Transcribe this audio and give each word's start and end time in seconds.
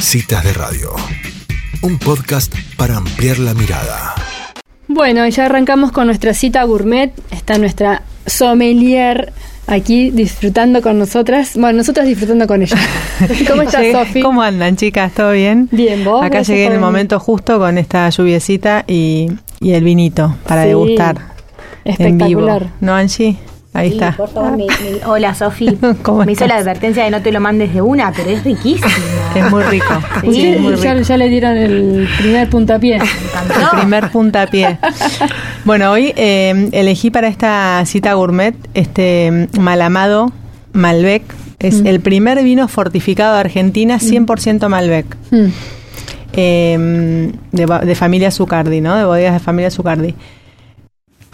Citas 0.00 0.44
de 0.44 0.52
Radio, 0.52 0.90
un 1.82 1.98
podcast 1.98 2.54
para 2.76 2.96
ampliar 2.96 3.38
la 3.38 3.54
mirada. 3.54 4.14
Bueno, 4.86 5.26
ya 5.28 5.46
arrancamos 5.46 5.92
con 5.92 6.06
nuestra 6.06 6.34
cita 6.34 6.62
gourmet. 6.64 7.12
Está 7.30 7.58
nuestra 7.58 8.02
sommelier 8.26 9.32
aquí 9.66 10.10
disfrutando 10.10 10.80
con 10.82 10.98
nosotras. 10.98 11.52
Bueno, 11.54 11.78
nosotras 11.78 12.06
disfrutando 12.06 12.46
con 12.46 12.62
ella. 12.62 12.76
¿Cómo 13.48 13.62
estás, 13.62 13.84
Sofi? 13.92 14.20
¿Cómo 14.22 14.42
andan, 14.42 14.76
chicas? 14.76 15.12
¿Todo 15.12 15.32
bien? 15.32 15.68
Bien, 15.72 16.04
vos. 16.04 16.24
Acá 16.24 16.42
llegué 16.42 16.66
en 16.66 16.72
el 16.72 16.80
momento 16.80 17.18
justo 17.20 17.58
con 17.58 17.76
esta 17.78 18.08
lluviecita 18.10 18.84
y, 18.86 19.30
y 19.60 19.72
el 19.72 19.84
vinito 19.84 20.36
para 20.46 20.62
Sí, 20.62 20.68
degustar 20.68 21.16
en 21.84 22.18
vivo. 22.18 22.40
Espectacular. 22.44 22.66
¿No, 22.80 22.94
Angie? 22.94 23.36
Ahí 23.74 23.88
Sí, 23.90 23.94
está. 23.94 24.12
Por 24.16 24.28
favor, 24.30 24.56
mi- 24.56 24.66
mi- 24.66 24.98
hola 25.06 25.34
Sofi. 25.34 25.76
¿Cómo 26.02 26.24
Me 26.24 26.32
hizo 26.32 26.46
la 26.46 26.56
advertencia 26.56 27.04
de 27.04 27.10
no 27.10 27.20
te 27.22 27.30
lo 27.32 27.38
mandes 27.40 27.72
de 27.74 27.82
una, 27.82 28.10
pero 28.12 28.30
es 28.30 28.42
riquísimo. 28.42 28.88
Es 29.34 29.50
muy 29.50 29.62
rico. 29.64 29.86
Sí, 30.22 30.32
Sí, 30.32 30.46
es 30.48 30.60
muy 30.60 30.74
ya, 30.76 30.94
rico. 30.94 31.06
ya 31.06 31.16
le 31.18 31.28
dieron 31.28 31.56
el 31.56 32.08
primer 32.18 32.48
puntapié. 32.48 32.96
El 32.96 33.78
primer 33.78 34.10
puntapié. 34.10 34.78
Bueno, 35.64 35.92
hoy 35.92 36.12
eh, 36.16 36.70
elegí 36.72 37.10
para 37.10 37.28
esta 37.28 37.82
cita 37.86 38.14
gourmet 38.14 38.54
este 38.74 39.48
mm, 39.56 39.60
Malamado 39.60 40.32
Malbec. 40.72 41.22
Es 41.60 41.80
el 41.84 42.00
primer 42.00 42.42
vino 42.44 42.68
fortificado 42.68 43.34
de 43.34 43.40
Argentina, 43.40 43.98
100% 43.98 44.68
Malbec. 44.68 45.06
Mm. 45.30 45.46
eh, 46.32 47.32
de, 47.52 47.66
de 47.84 47.94
familia 47.94 48.30
Zucardi, 48.30 48.80
¿no? 48.80 48.96
De 48.96 49.04
bodegas 49.04 49.34
de 49.34 49.40
familia 49.40 49.70
Zucardi. 49.70 50.14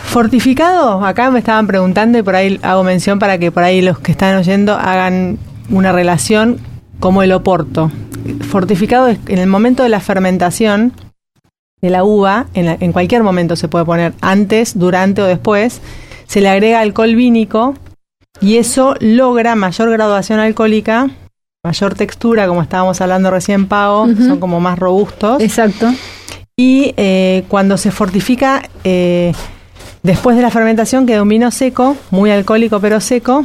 Fortificado, 0.04 1.04
acá 1.04 1.30
me 1.30 1.40
estaban 1.40 1.66
preguntando 1.66 2.18
y 2.18 2.22
por 2.22 2.36
ahí 2.36 2.60
hago 2.62 2.84
mención 2.84 3.18
para 3.18 3.38
que 3.38 3.50
por 3.50 3.64
ahí 3.64 3.82
los 3.82 3.98
que 3.98 4.12
están 4.12 4.36
oyendo 4.36 4.74
hagan 4.74 5.38
una 5.70 5.90
relación 5.92 6.58
como 7.00 7.22
el 7.22 7.32
oporto. 7.32 7.90
Fortificado 8.48 9.08
es 9.08 9.18
en 9.26 9.38
el 9.38 9.48
momento 9.48 9.82
de 9.82 9.88
la 9.88 10.00
fermentación 10.00 10.92
de 11.82 11.90
la 11.90 12.04
uva, 12.04 12.46
en, 12.54 12.66
la- 12.66 12.76
en 12.80 12.92
cualquier 12.92 13.22
momento 13.24 13.56
se 13.56 13.66
puede 13.68 13.84
poner, 13.84 14.14
antes, 14.20 14.78
durante 14.78 15.20
o 15.20 15.24
después, 15.26 15.80
se 16.26 16.40
le 16.40 16.48
agrega 16.48 16.80
alcohol 16.80 17.14
vínico 17.16 17.74
y 18.40 18.56
eso 18.58 18.94
logra 19.00 19.54
mayor 19.56 19.90
graduación 19.90 20.38
alcohólica, 20.38 21.10
mayor 21.64 21.94
textura, 21.94 22.46
como 22.46 22.62
estábamos 22.62 23.00
hablando 23.00 23.30
recién, 23.30 23.66
Pau, 23.66 24.14
son 24.16 24.38
como 24.38 24.60
más 24.60 24.78
robustos. 24.78 25.42
Exacto. 25.42 25.92
Y 26.56 26.94
eh, 26.96 27.44
cuando 27.48 27.76
se 27.76 27.90
fortifica, 27.90 28.62
eh, 28.84 29.32
después 30.04 30.36
de 30.36 30.42
la 30.42 30.50
fermentación 30.50 31.04
queda 31.06 31.22
un 31.22 31.28
vino 31.28 31.50
seco, 31.50 31.96
muy 32.12 32.30
alcohólico 32.30 32.78
pero 32.78 33.00
seco. 33.00 33.44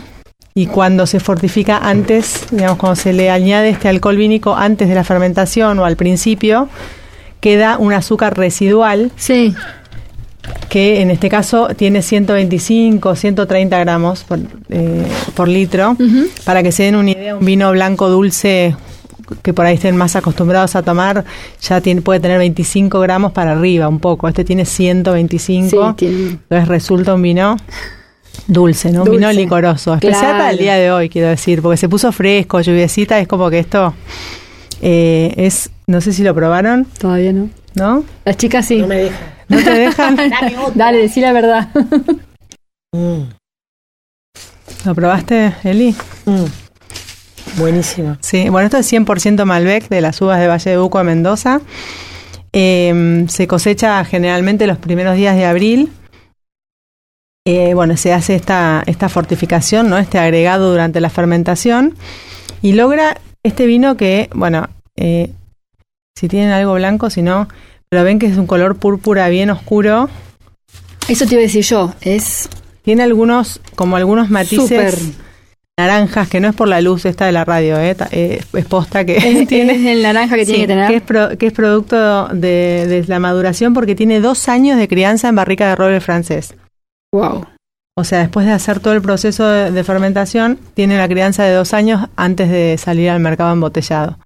Y 0.55 0.65
cuando 0.67 1.05
se 1.07 1.19
fortifica 1.19 1.77
antes, 1.77 2.47
digamos, 2.51 2.77
cuando 2.77 2.95
se 2.97 3.13
le 3.13 3.29
añade 3.31 3.69
este 3.69 3.87
alcohol 3.87 4.17
vínico 4.17 4.55
antes 4.55 4.87
de 4.89 4.95
la 4.95 5.03
fermentación 5.03 5.79
o 5.79 5.85
al 5.85 5.95
principio, 5.95 6.67
queda 7.39 7.77
un 7.77 7.93
azúcar 7.93 8.37
residual 8.37 9.11
Sí. 9.15 9.53
que 10.67 11.01
en 11.01 11.11
este 11.11 11.29
caso 11.29 11.69
tiene 11.77 12.01
125, 12.01 13.15
130 13.15 13.79
gramos 13.79 14.23
por, 14.23 14.39
eh, 14.69 15.05
por 15.35 15.47
litro. 15.47 15.95
Para 16.43 16.61
que 16.63 16.71
se 16.71 16.83
den 16.83 16.95
una 16.95 17.11
idea, 17.11 17.35
un 17.35 17.45
vino 17.45 17.71
blanco 17.71 18.09
dulce 18.09 18.75
que 19.41 19.53
por 19.53 19.65
ahí 19.65 19.75
estén 19.75 19.95
más 19.97 20.15
acostumbrados 20.15 20.75
a 20.75 20.81
tomar, 20.83 21.23
ya 21.61 21.81
tiene, 21.81 22.01
puede 22.01 22.19
tener 22.19 22.37
25 22.39 22.99
gramos 22.99 23.31
para 23.31 23.51
arriba, 23.53 23.87
un 23.87 23.99
poco. 23.99 24.27
Este 24.27 24.43
tiene 24.43 24.65
125. 24.65 25.69
Sí, 25.89 25.95
tiene- 25.95 26.15
Entonces 26.31 26.67
resulta 26.67 27.13
un 27.13 27.21
vino 27.21 27.57
dulce, 28.47 28.91
¿no? 28.91 28.99
Un 29.01 29.05
Dulce. 29.05 29.17
vino 29.19 29.31
licoroso. 29.31 29.93
Especial 29.93 30.19
Claro. 30.21 30.37
para 30.37 30.51
el 30.51 30.57
día 30.57 30.75
de 30.75 30.91
hoy, 30.91 31.09
quiero 31.09 31.27
decir, 31.29 31.61
porque 31.61 31.77
se 31.77 31.89
puso 31.89 32.11
fresco, 32.11 32.61
lluviecita, 32.61 33.19
es 33.19 33.27
como 33.27 33.49
que 33.49 33.59
esto 33.59 33.93
eh, 34.81 35.33
es, 35.37 35.69
no 35.87 35.99
sé 36.01 36.13
si 36.13 36.23
lo 36.23 36.33
probaron, 36.33 36.85
Todavía 36.99 37.33
no. 37.33 37.49
¿no? 37.75 38.03
Las 38.25 38.37
chicas 38.37 38.65
sí. 38.65 38.77
¿No 39.49 39.57
te 39.57 39.69
dejan? 39.71 40.15
Dale, 40.75 40.97
decí 40.99 41.21
la 41.21 41.33
verdad. 41.33 41.69
¿Lo 44.85 44.95
probaste, 44.95 45.53
Eli? 45.63 45.93
Buenísimo. 47.59 48.17
Sí, 48.21 48.47
bueno, 48.49 48.67
esto 48.67 48.77
es 48.77 48.91
100% 48.91 49.43
Malbec 49.43 49.89
de 49.89 49.99
las 50.01 50.21
uvas 50.21 50.39
de 50.39 50.47
Valle 50.47 50.71
de 50.71 50.79
Uco 50.79 50.97
de 50.97 51.03
Mendoza. 51.03 51.59
Eh, 52.53 53.25
se 53.27 53.47
cosecha 53.47 54.03
generalmente 54.05 54.65
los 54.65 54.77
primeros 54.77 55.15
días 55.17 55.35
de 55.35 55.45
abril. 55.45 55.91
Eh, 57.45 57.73
bueno, 57.73 57.97
se 57.97 58.13
hace 58.13 58.35
esta, 58.35 58.83
esta 58.85 59.09
fortificación, 59.09 59.89
¿no? 59.89 59.97
Este 59.97 60.19
agregado 60.19 60.71
durante 60.71 61.01
la 61.01 61.09
fermentación. 61.09 61.95
Y 62.61 62.73
logra 62.73 63.19
este 63.43 63.65
vino 63.65 63.97
que, 63.97 64.29
bueno, 64.33 64.69
eh, 64.95 65.31
si 66.15 66.27
tienen 66.27 66.51
algo 66.51 66.75
blanco, 66.75 67.09
si 67.09 67.21
no, 67.21 67.47
pero 67.89 68.03
ven 68.03 68.19
que 68.19 68.27
es 68.27 68.37
un 68.37 68.47
color 68.47 68.77
púrpura 68.77 69.27
bien 69.29 69.49
oscuro. 69.49 70.09
Eso 71.07 71.25
te 71.25 71.33
iba 71.33 71.41
a 71.41 71.43
decir 71.43 71.63
yo. 71.63 71.93
Es 72.01 72.49
Tiene 72.83 73.03
algunos, 73.03 73.59
como 73.75 73.95
algunos 73.95 74.29
matices 74.29 74.93
súper. 74.93 75.28
Naranjas, 75.79 76.27
que 76.29 76.39
no 76.39 76.47
es 76.49 76.55
por 76.55 76.67
la 76.67 76.81
luz 76.81 77.05
esta 77.05 77.25
de 77.25 77.31
la 77.31 77.45
radio, 77.45 77.79
eh, 77.79 77.95
eh, 78.11 78.41
es 78.53 78.65
posta 78.65 79.05
que 79.05 79.17
Es, 79.17 79.47
tiene. 79.47 79.73
es 79.75 79.85
el 79.85 80.03
naranja 80.03 80.35
que 80.35 80.45
tiene 80.45 80.61
que 80.61 80.67
tener. 80.67 80.87
que 80.89 80.95
es, 80.97 81.01
pro- 81.01 81.37
que 81.37 81.47
es 81.47 81.53
producto 81.53 82.27
de, 82.27 82.85
de 82.87 83.05
la 83.07 83.19
maduración 83.19 83.73
porque 83.73 83.95
tiene 83.95 84.19
dos 84.19 84.47
años 84.49 84.77
de 84.77 84.87
crianza 84.87 85.29
en 85.29 85.35
barrica 85.35 85.67
de 85.69 85.75
roble 85.75 85.99
francés. 86.01 86.53
Wow. 87.13 87.45
O 87.97 88.03
sea, 88.03 88.19
después 88.19 88.45
de 88.45 88.51
hacer 88.53 88.79
todo 88.79 88.93
el 88.93 89.01
proceso 89.01 89.47
de, 89.47 89.71
de 89.71 89.83
fermentación, 89.83 90.57
tiene 90.73 90.97
la 90.97 91.07
crianza 91.09 91.43
de 91.43 91.53
dos 91.53 91.73
años 91.73 92.07
antes 92.15 92.49
de 92.49 92.77
salir 92.77 93.09
al 93.09 93.19
mercado 93.19 93.51
embotellado. 93.51 94.17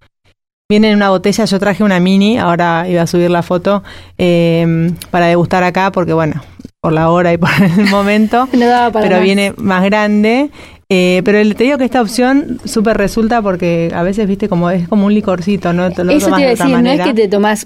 Viene 0.70 0.90
en 0.90 0.96
una 0.98 1.10
botella, 1.10 1.46
yo 1.46 1.60
traje 1.60 1.84
una 1.84 2.00
mini, 2.00 2.38
ahora 2.38 2.86
iba 2.88 3.02
a 3.02 3.08
subir 3.08 3.30
la 3.30 3.44
foto 3.44 3.84
eh, 4.18 4.92
para 5.12 5.28
degustar 5.28 5.64
acá 5.64 5.92
porque, 5.92 6.14
bueno, 6.14 6.42
por 6.82 6.94
la 6.94 7.10
hora 7.10 7.34
y 7.34 7.38
por 7.38 7.50
el 7.62 7.86
momento, 7.90 8.48
No 8.54 8.66
daba 8.68 8.92
para 8.92 9.04
pero 9.06 9.16
más. 9.18 9.24
viene 9.24 9.54
más 9.58 9.84
grande. 9.84 10.50
Eh, 10.96 11.22
pero 11.26 11.40
te 11.56 11.64
digo 11.64 11.80
que 11.80 11.86
esta 11.86 12.02
opción 12.04 12.60
súper 12.66 12.98
resulta 12.98 13.42
porque 13.42 13.92
a 13.96 14.04
veces, 14.04 14.28
viste, 14.28 14.48
como 14.48 14.70
es 14.70 14.88
como 14.88 15.08
un 15.08 15.14
licorcito, 15.14 15.74
¿no? 15.74 15.90
Te 15.90 16.04
lo 16.04 16.12
Eso 16.12 16.28
tomas 16.28 16.38
te 16.38 16.42
iba 16.44 16.52
a 16.52 16.56
decir, 16.56 16.84
no 16.84 16.92
es 16.92 17.02
que 17.02 17.14
te 17.16 17.28
tomas 17.28 17.66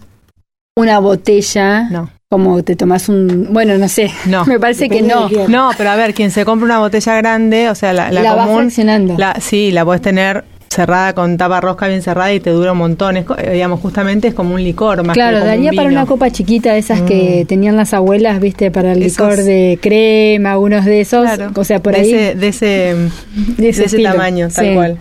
una 0.78 1.00
botella 1.00 1.90
No. 1.90 2.10
como 2.30 2.64
te 2.64 2.76
tomas 2.78 3.10
un... 3.10 3.50
Bueno, 3.52 3.78
no 3.78 3.90
sé. 3.90 4.12
No. 4.28 4.46
Me 4.54 4.60
parece 4.62 4.88
que 4.88 5.02
no. 5.02 5.28
No, 5.50 5.72
pero 5.78 5.90
a 5.90 5.96
ver, 5.98 6.14
quien 6.14 6.32
se 6.32 6.46
compra 6.46 6.66
una 6.66 6.80
botella 6.80 7.16
grande, 7.16 7.70
o 7.70 7.76
sea, 7.76 7.92
la, 7.92 8.12
la 8.12 8.22
La 8.22 8.36
común, 8.36 8.60
fraccionando. 8.62 9.16
la, 9.18 9.36
sí, 9.42 9.72
la 9.72 9.84
puedes 9.84 10.02
tener 10.02 10.46
cerrada 10.78 11.14
con 11.14 11.36
tapa 11.38 11.60
rosca 11.60 11.88
bien 11.88 12.02
cerrada 12.02 12.32
y 12.34 12.40
te 12.40 12.52
dura 12.52 12.72
un 12.72 12.78
montón. 12.78 13.18
Es, 13.18 13.26
eh, 13.38 13.52
digamos, 13.54 13.82
justamente 13.82 14.28
es 14.30 14.34
como 14.34 14.54
un 14.56 14.64
licor 14.64 15.04
más 15.04 15.14
Claro, 15.16 15.38
que 15.38 15.42
como 15.42 15.48
daría 15.50 15.72
un 15.72 15.76
para 15.76 15.90
vino. 15.90 16.00
Mm. 16.00 16.04
una 16.04 16.08
copa 16.08 16.30
chiquita 16.32 16.72
de 16.74 16.80
esas 16.80 17.02
que 17.02 17.46
tenían 17.50 17.76
las 17.76 17.94
abuelas, 17.94 18.40
viste, 18.40 18.72
para 18.72 18.94
el 18.94 19.04
Esos- 19.04 19.28
licor 19.30 19.44
de 19.44 19.80
crema, 19.82 20.52
algunos 20.54 20.86
de 20.86 21.02
esos. 21.02 21.24
Claro, 21.26 21.52
O 21.56 21.64
sea, 21.64 21.80
por 21.82 21.94
de 21.94 22.00
ahí. 22.02 22.14
Ese, 22.14 22.36
de 22.36 22.48
ese, 22.48 22.66
de 23.58 23.58
de 23.58 23.70
ese 23.70 24.02
tamaño, 24.04 24.48
tal 24.50 24.66
Sí. 24.66 24.74
cual. 24.74 24.98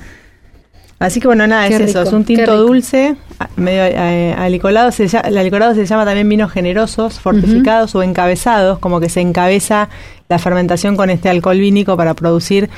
Así 0.98 1.20
que 1.20 1.26
bueno, 1.26 1.46
nada, 1.46 1.68
Qué 1.68 1.74
es 1.74 1.80
eso, 1.82 2.00
es 2.02 2.12
un 2.14 2.24
tinto 2.24 2.56
dulce, 2.56 3.16
medio 3.56 3.82
eh, 3.84 4.34
alicolado, 4.38 4.90
se 4.92 5.06
llama, 5.08 5.28
el 5.28 5.36
alicolado 5.36 5.74
se 5.74 5.84
llama 5.84 6.06
también 6.06 6.26
vinos 6.26 6.50
generosos, 6.50 7.20
fortificados 7.20 7.94
o 7.94 8.02
encabezados, 8.02 8.78
como 8.78 8.98
que 8.98 9.10
se 9.10 9.20
encabeza 9.20 9.90
la 10.30 10.38
fermentación 10.38 10.96
con 10.96 11.10
este 11.10 11.28
alcohol 11.28 11.58
vínico 11.58 11.98
para 11.98 12.14
producir 12.14 12.70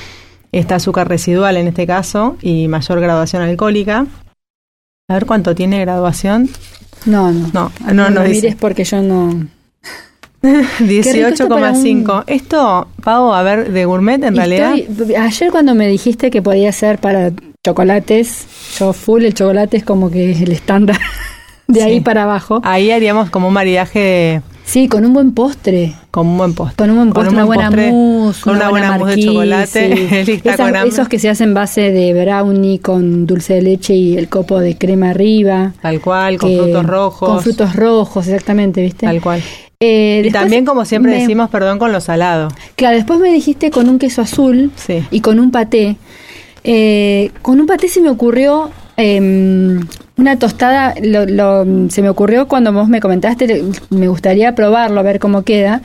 este 0.53 0.75
azúcar 0.75 1.09
residual 1.09 1.56
en 1.56 1.69
este 1.69 1.86
caso 1.86 2.36
y 2.42 2.69
mayor 2.69 3.00
graduación 3.00 3.42
alcohólica. 3.42 4.06
A 5.10 5.14
ver 5.14 5.26
cuánto 5.26 5.54
tiene 5.54 5.81
graduación. 5.81 6.48
No, 7.06 7.32
no. 7.32 7.48
No, 7.53 7.72
no, 7.92 8.10
no 8.10 8.22
dice. 8.25 8.42
mires 8.42 8.56
porque 8.56 8.84
yo 8.84 9.00
no. 9.03 9.47
esto 10.42 11.48
para 11.48 11.72
18,5. 11.72 12.25
Esto, 12.26 12.88
Pau, 13.03 13.32
a 13.32 13.42
ver, 13.42 13.72
de 13.72 13.84
gourmet 13.84 14.22
en 14.22 14.36
realidad. 14.36 14.75
Estoy- 14.76 15.14
ayer 15.16 15.50
cuando 15.50 15.75
me 15.75 15.88
dijiste 15.88 16.31
que 16.31 16.42
podía 16.42 16.70
ser 16.72 16.98
para 16.98 17.32
chocolates, 17.65 18.47
yo 18.78 18.92
full 18.92 19.25
el 19.25 19.34
chocolate 19.34 19.78
es 19.78 19.84
como 19.84 20.10
que 20.10 20.30
es 20.30 20.41
el 20.41 20.53
estándar 20.53 20.98
de 21.66 21.83
ahí 21.83 21.94
Sí. 21.97 22.01
para 22.01 22.22
abajo. 22.22 22.60
Ahí 22.65 22.91
haríamos 22.91 23.30
como 23.30 23.48
un 23.48 23.54
maridaje 23.54 24.42
Sí, 24.68 24.86
con 24.86 25.06
un 25.06 25.15
buen 25.15 25.32
postre. 25.32 25.94
con 26.10 26.26
un 26.26 26.36
buen 26.36 26.53
postre. 26.53 26.76
Con 26.76 26.91
un 26.91 26.97
buen 26.97 27.12
postre, 27.15 27.32
una 27.32 27.44
buena 27.47 27.70
mousse, 27.70 28.41
Con 28.42 28.56
una, 28.56 28.68
buena, 28.68 28.98
mousse 28.98 29.15
de 29.16 29.22
chocolate. 29.24 30.24
Lista 30.26 30.50
Esas- 30.54 30.72
con 30.72 30.76
esos 30.88 31.09
que 31.09 31.18
se 31.18 31.30
hacen 31.30 31.54
base 31.54 31.91
de 31.91 32.12
brownie 32.12 32.78
con 32.78 33.26
dulce 33.26 33.54
de 33.54 33.62
leche 33.62 33.94
y 33.94 34.18
el 34.18 34.28
copo 34.28 34.59
de 34.60 34.76
crema 34.76 35.10
arriba. 35.10 35.72
Tal 35.80 36.03
cual, 36.03 36.36
con 36.36 36.50
que- 36.50 36.59
frutos 36.59 36.84
rojos. 36.86 37.28
Con 37.30 37.41
frutos 37.42 37.76
rojos, 37.76 38.26
exactamente, 38.26 38.82
¿viste? 38.82 39.06
Tal 39.06 39.22
cual. 39.22 39.42
Eh, 39.80 40.22
Y 40.26 40.30
también, 40.32 40.66
como 40.66 40.84
siempre 40.84 41.12
me- 41.12 41.20
decimos, 41.20 41.48
perdón 41.48 41.78
con 41.78 41.91
lo 41.91 42.00
salado. 42.03 42.48
Claro, 42.76 42.97
después 42.97 43.20
me 43.20 43.32
dijiste 43.32 43.70
con 43.70 43.88
un 43.88 43.98
queso 43.98 44.20
azul 44.20 44.70
Sí. 44.76 45.03
y 45.10 45.20
con 45.22 45.41
un 45.41 45.50
paté. 45.50 45.97
Eh, 46.65 47.30
con 47.41 47.59
un 47.59 47.66
paté 47.66 47.88
se 47.88 48.03
me 48.03 48.10
ocurrió 48.10 48.70
em, 48.98 49.80
una 50.18 50.38
tostada, 50.38 50.94
lo, 51.03 51.24
lo- 51.26 51.88
se 51.91 52.03
me 52.03 52.10
ocurrió 52.10 52.47
cuando 52.48 52.72
vos 52.72 52.88
me 52.88 53.00
comentaste, 53.00 53.65
me 53.91 54.09
gustaría 54.09 54.54
probarlo, 54.54 55.00
a 55.00 55.03
ver 55.03 55.18
cómo 55.18 55.42
queda. 55.42 55.80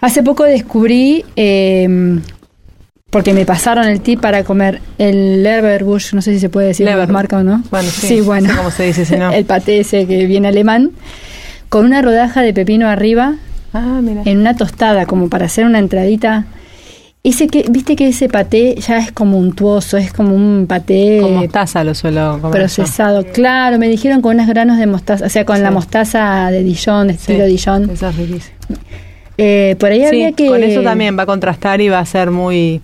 Hace 0.00 0.22
poco 0.22 0.44
descubrí 0.44 1.24
em, 1.36 2.20
porque 3.10 3.32
me 3.32 3.46
pasaron 3.46 3.86
el 3.86 4.00
tip 4.00 4.20
para 4.20 4.44
comer 4.44 4.80
el 4.98 5.42
Leverbush, 5.42 6.12
no 6.14 6.20
sé 6.22 6.32
si 6.34 6.40
se 6.40 6.48
puede 6.50 6.68
decir 6.68 6.86
Lever- 6.86 7.08
marca 7.08 7.38
o 7.38 7.42
no. 7.42 7.62
Bueno, 7.70 7.88
sí, 7.88 8.20
bueno. 8.20 8.48
no 8.48 8.52
sé 8.52 8.58
cómo 8.58 8.70
se 8.70 8.82
dice, 8.84 9.04
si 9.06 9.16
no. 9.16 9.32
el 9.32 9.44
paté 9.44 9.80
ese 9.80 10.06
que 10.06 10.26
viene 10.26 10.48
alemán, 10.48 10.90
con 11.68 11.84
una 11.86 12.02
rodaja 12.02 12.42
de 12.42 12.52
pepino 12.52 12.88
arriba, 12.88 13.36
Ah, 13.72 14.00
mira. 14.02 14.22
en 14.24 14.38
una 14.38 14.54
tostada, 14.56 15.06
como 15.06 15.28
para 15.28 15.46
hacer 15.46 15.64
una 15.64 15.78
entradita. 15.78 16.46
Ese 17.24 17.48
que, 17.48 17.64
viste 17.68 17.96
que 17.96 18.08
ese 18.08 18.28
paté 18.28 18.76
ya 18.76 18.98
es 18.98 19.12
como 19.12 19.38
untuoso, 19.38 19.96
es 19.96 20.12
como 20.12 20.34
un 20.34 20.66
paté 20.68 21.18
Con 21.20 21.34
mostaza 21.34 21.82
lo 21.84 21.94
suelo 21.94 22.38
comer. 22.40 22.42
yo. 22.42 22.50
procesado. 22.60 23.24
Claro, 23.26 23.78
me 23.78 23.88
dijeron 23.88 24.22
con 24.22 24.36
unos 24.36 24.46
granos 24.46 24.78
de 24.78 24.86
mostaza, 24.86 25.26
o 25.26 25.28
sea, 25.28 25.44
con 25.44 25.56
Sí. 25.56 25.62
la 25.62 25.70
mostaza 25.70 26.50
de 26.50 26.62
Dijon, 26.62 27.08
de 27.08 27.14
Sí, 27.14 27.18
estilo 27.32 27.44
Dijon. 27.46 27.90
Eso 27.90 28.08
es 28.08 28.16
riquísimo. 28.16 28.56
Eh, 29.36 29.76
por 29.78 29.90
ahí 29.90 30.00
Sí, 30.00 30.06
habría 30.06 30.32
que... 30.32 30.46
con 30.46 30.62
eso 30.62 30.82
también 30.82 31.18
va 31.18 31.24
a 31.24 31.26
contrastar 31.26 31.80
y 31.80 31.88
va 31.88 31.98
a 31.98 32.06
ser 32.06 32.30
muy, 32.30 32.80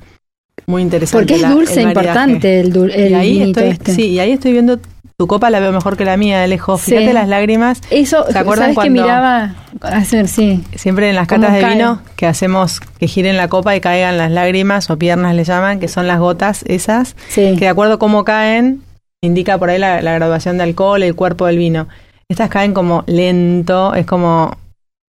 muy 0.66 0.82
interesante. 0.82 1.22
Porque 1.22 1.34
es 1.37 1.40
la- 1.42 1.50
dulce, 1.50 1.80
el 1.82 1.88
importante 1.88 2.60
el, 2.60 2.72
dul- 2.72 2.92
el 2.94 3.12
y 3.12 3.14
ahí 3.14 3.42
estoy, 3.42 3.69
este. 3.69 3.92
Sí, 3.94 4.06
y 4.10 4.19
ahí 4.19 4.32
estoy 4.32 4.52
viendo 4.52 4.78
tu 5.16 5.26
copa, 5.26 5.49
la 5.50 5.61
veo 5.61 5.70
mejor 5.72 5.96
que 5.96 6.05
la 6.05 6.16
mía 6.16 6.40
de 6.40 6.49
lejos. 6.49 6.81
Sí. 6.81 6.93
Fíjate 6.93 7.12
las 7.12 7.28
lágrimas. 7.28 7.81
Eso, 7.90 8.25
¿Se 8.31 8.38
acuerdan 8.38 8.75
¿sabes 8.75 8.88
que 8.88 8.90
cuando- 8.93 9.02
miraba? 9.02 9.55
Hacer, 9.82 10.28
sí. 10.28 10.64
Siempre 10.75 11.08
en 11.08 11.14
las 11.16 11.28
¿Cómo 11.28 11.43
catas 11.43 11.55
de 11.56 11.61
cae? 11.62 11.72
vino 11.75 12.00
que 12.16 12.26
hacemos 12.26 12.81
que 12.81 13.06
giren 13.06 13.37
la 13.37 13.49
copa 13.49 13.75
y 13.76 13.81
caigan 13.81 14.19
las 14.19 14.31
lágrimas 14.31 14.90
o 14.90 14.99
piernas 14.99 15.34
le 15.34 15.44
llaman, 15.44 15.78
que 15.81 15.88
son 15.88 16.06
las 16.06 16.19
gotas 16.19 16.64
esas, 16.66 17.16
Sí. 17.28 17.55
que 17.58 17.64
de 17.64 17.69
acuerdo 17.69 17.94
a 17.94 17.99
cómo 17.99 18.25
caen, 18.25 18.82
indica 19.22 19.56
por 19.58 19.70
ahí 19.70 19.78
la, 19.78 20.02
la 20.02 20.12
graduación 20.14 20.56
de 20.58 20.64
alcohol, 20.64 21.02
el 21.02 21.14
cuerpo 21.14 21.46
del 21.46 21.58
vino. 21.58 21.88
Estas 22.28 22.49
caen 22.50 22.75
como 22.75 23.05
lento, 23.06 23.94
es 23.94 24.06
como... 24.06 24.56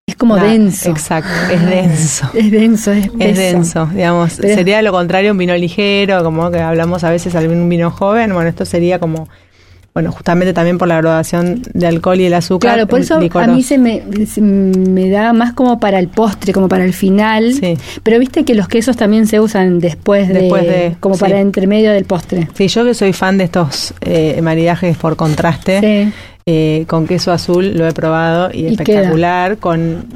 Es 0.07 0.15
como 0.15 0.37
Nah, 0.37 0.43
denso. 0.43 0.89
Exacto, 0.91 1.29
es 1.51 1.65
denso. 1.65 2.29
Es 2.35 2.51
denso, 2.51 2.91
es, 2.91 3.09
Es 3.19 3.37
denso, 3.37 3.87
digamos. 3.87 4.37
Pero 4.39 4.53
sería 4.53 4.81
lo 4.83 4.91
contrario 4.91 5.31
un 5.31 5.37
vino 5.39 5.55
ligero, 5.55 6.23
como 6.23 6.51
que 6.51 6.59
hablamos 6.59 7.03
a 7.03 7.09
veces 7.09 7.33
un 7.33 7.67
vino 7.69 7.89
joven. 7.89 8.31
Bueno, 8.33 8.47
esto 8.47 8.65
sería 8.65 8.99
como, 8.99 9.27
bueno, 9.95 10.11
justamente 10.11 10.53
también 10.53 10.77
por 10.77 10.89
la 10.89 10.97
graduación 10.97 11.61
de 11.73 11.87
alcohol 11.87 12.19
y 12.19 12.25
el 12.25 12.33
azúcar. 12.33 12.73
Claro, 12.73 12.85
por 12.87 12.99
eso 12.99 13.15
a 13.15 13.47
mí 13.47 13.63
se 13.63 13.77
me, 13.77 14.03
se 14.27 14.41
me 14.41 15.09
da 15.09 15.31
más 15.31 15.53
como 15.53 15.79
para 15.79 15.99
el 15.99 16.09
postre, 16.09 16.51
como 16.51 16.67
para 16.67 16.83
el 16.83 16.91
final. 16.93 17.53
Sí. 17.53 17.77
Pero 18.03 18.19
viste 18.19 18.43
que 18.43 18.55
los 18.55 18.67
quesos 18.67 18.97
también 18.97 19.25
se 19.25 19.39
usan 19.39 19.79
después 19.79 20.27
de, 20.27 20.33
Después 20.33 20.63
de- 20.67 20.97
como 20.99 21.15
sí. 21.15 21.21
para 21.21 21.39
entre 21.39 21.65
medio 21.65 21.93
del 21.93 22.03
postre. 22.03 22.49
Sí, 22.55 22.67
yo 22.67 22.83
que 22.83 22.93
soy 22.93 23.13
fan 23.13 23.37
de 23.37 23.45
estos 23.45 23.93
eh, 24.01 24.37
maridajes 24.43 24.97
por 24.97 25.15
contraste, 25.15 25.79
Sí. 25.79 26.13
eh, 26.45 26.83
con 26.87 27.07
queso 27.07 27.31
azul 27.31 27.77
lo 27.77 27.87
he 27.87 27.93
probado 27.93 28.49
y, 28.53 28.63
Y 28.63 28.67
espectacular. 28.73 29.57
Con 29.59 30.07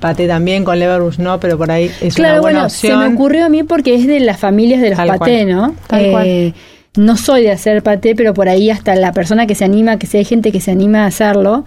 paté 0.00 0.26
también, 0.26 0.64
con 0.64 0.80
leverbush 0.80 1.18
no, 1.18 1.38
pero 1.38 1.56
por 1.56 1.70
ahí 1.70 1.92
es 2.00 2.14
Claro, 2.16 2.34
una 2.34 2.40
buena 2.42 2.58
bueno, 2.58 2.70
se 2.70 2.88
opción. 2.92 3.08
me 3.08 3.14
ocurrió 3.14 3.44
a 3.44 3.48
mí 3.48 3.62
porque 3.62 3.94
es 3.94 4.08
de 4.08 4.18
las 4.18 4.40
familias 4.40 4.80
de 4.80 4.88
los 4.90 4.96
Tal 4.96 5.08
paté, 5.16 5.44
cual. 5.44 5.48
¿no? 5.56 5.74
Tal 5.86 6.10
cual. 6.10 6.54
No 6.98 7.16
soy 7.16 7.42
de 7.44 7.52
hacer 7.52 7.82
paté, 7.82 8.14
pero 8.14 8.34
por 8.34 8.48
ahí 8.48 8.70
hasta 8.70 8.94
la 8.96 9.12
persona 9.12 9.46
que 9.46 9.54
se 9.54 9.64
anima, 9.64 9.98
que 9.98 10.06
si 10.06 10.18
hay 10.18 10.24
gente 10.24 10.52
que 10.52 10.60
se 10.60 10.70
anima 10.72 11.04
a 11.04 11.06
hacerlo, 11.06 11.64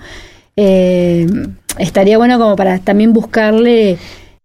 eh, 0.57 1.25
estaría 1.79 2.17
bueno 2.17 2.37
como 2.37 2.55
para 2.55 2.79
también 2.79 3.13
buscarle 3.13 3.97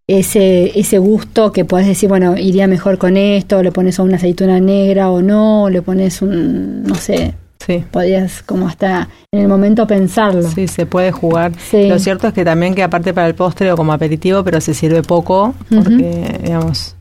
ese, 0.06 0.78
ese 0.78 0.98
gusto 0.98 1.52
que 1.52 1.64
puedes 1.64 1.86
decir, 1.86 2.08
bueno, 2.08 2.36
iría 2.36 2.66
mejor 2.68 2.98
con 2.98 3.16
esto, 3.16 3.62
le 3.62 3.72
pones 3.72 3.98
una 3.98 4.16
aceituna 4.16 4.60
negra 4.60 5.10
o 5.10 5.20
no, 5.22 5.64
o 5.64 5.70
le 5.70 5.82
pones 5.82 6.22
un, 6.22 6.84
no 6.84 6.94
sé, 6.94 7.34
Sí. 7.58 7.82
podrías 7.90 8.42
como 8.42 8.68
hasta 8.68 9.08
en 9.32 9.40
el 9.40 9.48
momento 9.48 9.86
pensarlo. 9.88 10.48
Sí, 10.48 10.68
se 10.68 10.86
puede 10.86 11.10
jugar. 11.10 11.52
Sí. 11.70 11.88
Lo 11.88 11.98
cierto 11.98 12.28
es 12.28 12.34
que 12.34 12.44
también 12.44 12.74
que 12.76 12.82
aparte 12.84 13.12
para 13.12 13.26
el 13.26 13.34
postre 13.34 13.72
o 13.72 13.76
como 13.76 13.92
aperitivo, 13.92 14.44
pero 14.44 14.60
se 14.60 14.72
sirve 14.74 15.02
poco, 15.02 15.54
porque, 15.68 16.38
digamos... 16.44 16.95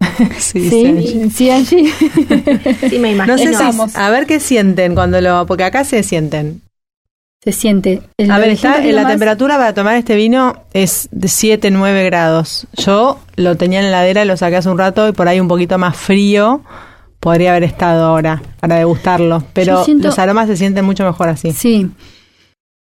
sí, 0.38 0.68
sí. 0.70 1.30
Sí, 1.34 1.50
Angie. 1.50 1.92
Sí, 2.90 2.98
me 2.98 3.14
No 3.14 3.24
imagino. 3.24 3.38
sé 3.38 3.54
si, 3.90 3.96
a 3.98 4.10
ver 4.10 4.26
qué 4.26 4.40
sienten 4.40 4.94
cuando 4.94 5.20
lo, 5.20 5.46
porque 5.46 5.64
acá 5.64 5.84
se 5.84 6.02
sienten. 6.02 6.62
Se 7.42 7.52
siente. 7.52 8.02
El 8.18 8.30
A 8.30 8.38
ver, 8.38 8.50
está, 8.50 8.74
tiene 8.76 8.92
la 8.92 9.02
más- 9.04 9.12
temperatura 9.12 9.56
para 9.56 9.72
tomar 9.72 9.96
este 9.96 10.14
vino 10.14 10.54
es 10.74 11.08
de 11.10 11.28
7, 11.28 11.70
9 11.70 12.04
grados. 12.04 12.66
Yo 12.74 13.18
lo 13.36 13.56
tenía 13.56 13.78
en 13.80 13.86
la 13.90 14.00
heladera, 14.00 14.24
lo 14.26 14.36
saqué 14.36 14.56
hace 14.56 14.68
un 14.68 14.76
rato 14.78 15.08
y 15.08 15.12
por 15.12 15.26
ahí 15.28 15.40
un 15.40 15.48
poquito 15.48 15.78
más 15.78 15.96
frío 15.96 16.62
podría 17.18 17.50
haber 17.52 17.64
estado 17.64 18.04
ahora 18.04 18.42
para 18.60 18.76
degustarlo. 18.76 19.42
Pero 19.54 19.84
siento- 19.84 20.08
los 20.08 20.18
aromas 20.18 20.48
se 20.48 20.56
sienten 20.58 20.84
mucho 20.84 21.04
mejor 21.04 21.28
así. 21.30 21.52
Sí. 21.52 21.90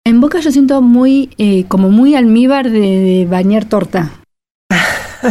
En 0.06 0.20
boca 0.20 0.38
yo 0.40 0.50
siento 0.52 0.80
muy, 0.80 1.30
eh, 1.36 1.64
como 1.68 1.90
muy 1.90 2.14
almíbar 2.14 2.70
de, 2.70 2.80
de 2.80 3.26
bañar 3.28 3.64
torta. 3.66 4.12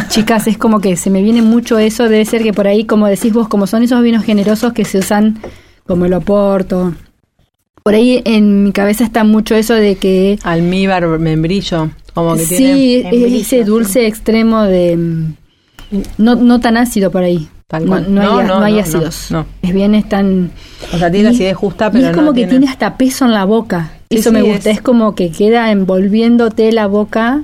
Chicas, 0.09 0.47
es 0.47 0.57
como 0.57 0.79
que 0.79 0.95
se 0.97 1.09
me 1.09 1.21
viene 1.21 1.41
mucho 1.41 1.77
eso, 1.79 2.03
debe 2.09 2.25
ser 2.25 2.43
que 2.43 2.53
por 2.53 2.67
ahí, 2.67 2.85
como 2.85 3.07
decís 3.07 3.33
vos, 3.33 3.47
como 3.47 3.67
son 3.67 3.83
esos 3.83 4.01
vinos 4.01 4.23
generosos 4.23 4.73
que 4.73 4.85
se 4.85 4.99
usan 4.99 5.39
como 5.85 6.05
el 6.05 6.13
Oporto. 6.13 6.93
Por 7.83 7.93
ahí 7.93 8.21
en 8.25 8.63
mi 8.63 8.71
cabeza 8.71 9.03
está 9.03 9.23
mucho 9.23 9.53
eso 9.55 9.73
de 9.75 9.95
que 9.95 10.39
Almíbar, 10.43 11.05
membrillo, 11.19 11.89
como 12.13 12.35
que 12.35 12.45
tiene... 12.45 12.57
sí, 12.75 13.01
membrillo, 13.03 13.37
ese 13.41 13.63
dulce 13.63 14.07
extremo 14.07 14.63
de 14.63 14.97
no, 16.17 16.35
no 16.35 16.59
tan 16.59 16.77
ácido 16.77 17.11
por 17.11 17.23
ahí. 17.23 17.47
Tal 17.67 17.83
no, 17.85 17.89
cual. 17.91 18.13
no 18.13 18.21
hay, 18.21 18.27
No, 18.27 18.43
no, 18.43 18.59
no 18.59 18.65
hay 18.65 18.73
no, 18.73 18.79
ácidos. 18.79 19.27
no, 19.31 19.39
no. 19.39 19.45
Es 19.61 19.73
bien, 19.73 19.95
es 19.95 20.07
tan 20.09 20.51
O 20.93 20.97
sea, 20.97 21.09
tiene 21.11 21.25
la 21.29 21.35
acidez 21.35 21.55
justa, 21.55 21.89
pero 21.91 22.03
y 22.05 22.07
es 22.07 22.13
como 22.13 22.27
no 22.27 22.33
que 22.33 22.41
tiene... 22.41 22.51
tiene 22.51 22.67
hasta 22.69 22.95
peso 22.97 23.25
en 23.25 23.31
la 23.33 23.45
boca. 23.45 23.91
Sí, 24.09 24.17
Eso 24.17 24.29
sí, 24.29 24.35
me 24.35 24.41
gusta. 24.43 24.69
es- 24.69 24.77
Es... 24.77 24.81
como 24.81 25.15
que 25.15 25.31
queda 25.31 25.71
envolviéndote 25.71 26.71
la 26.71 26.87
boca. 26.87 27.43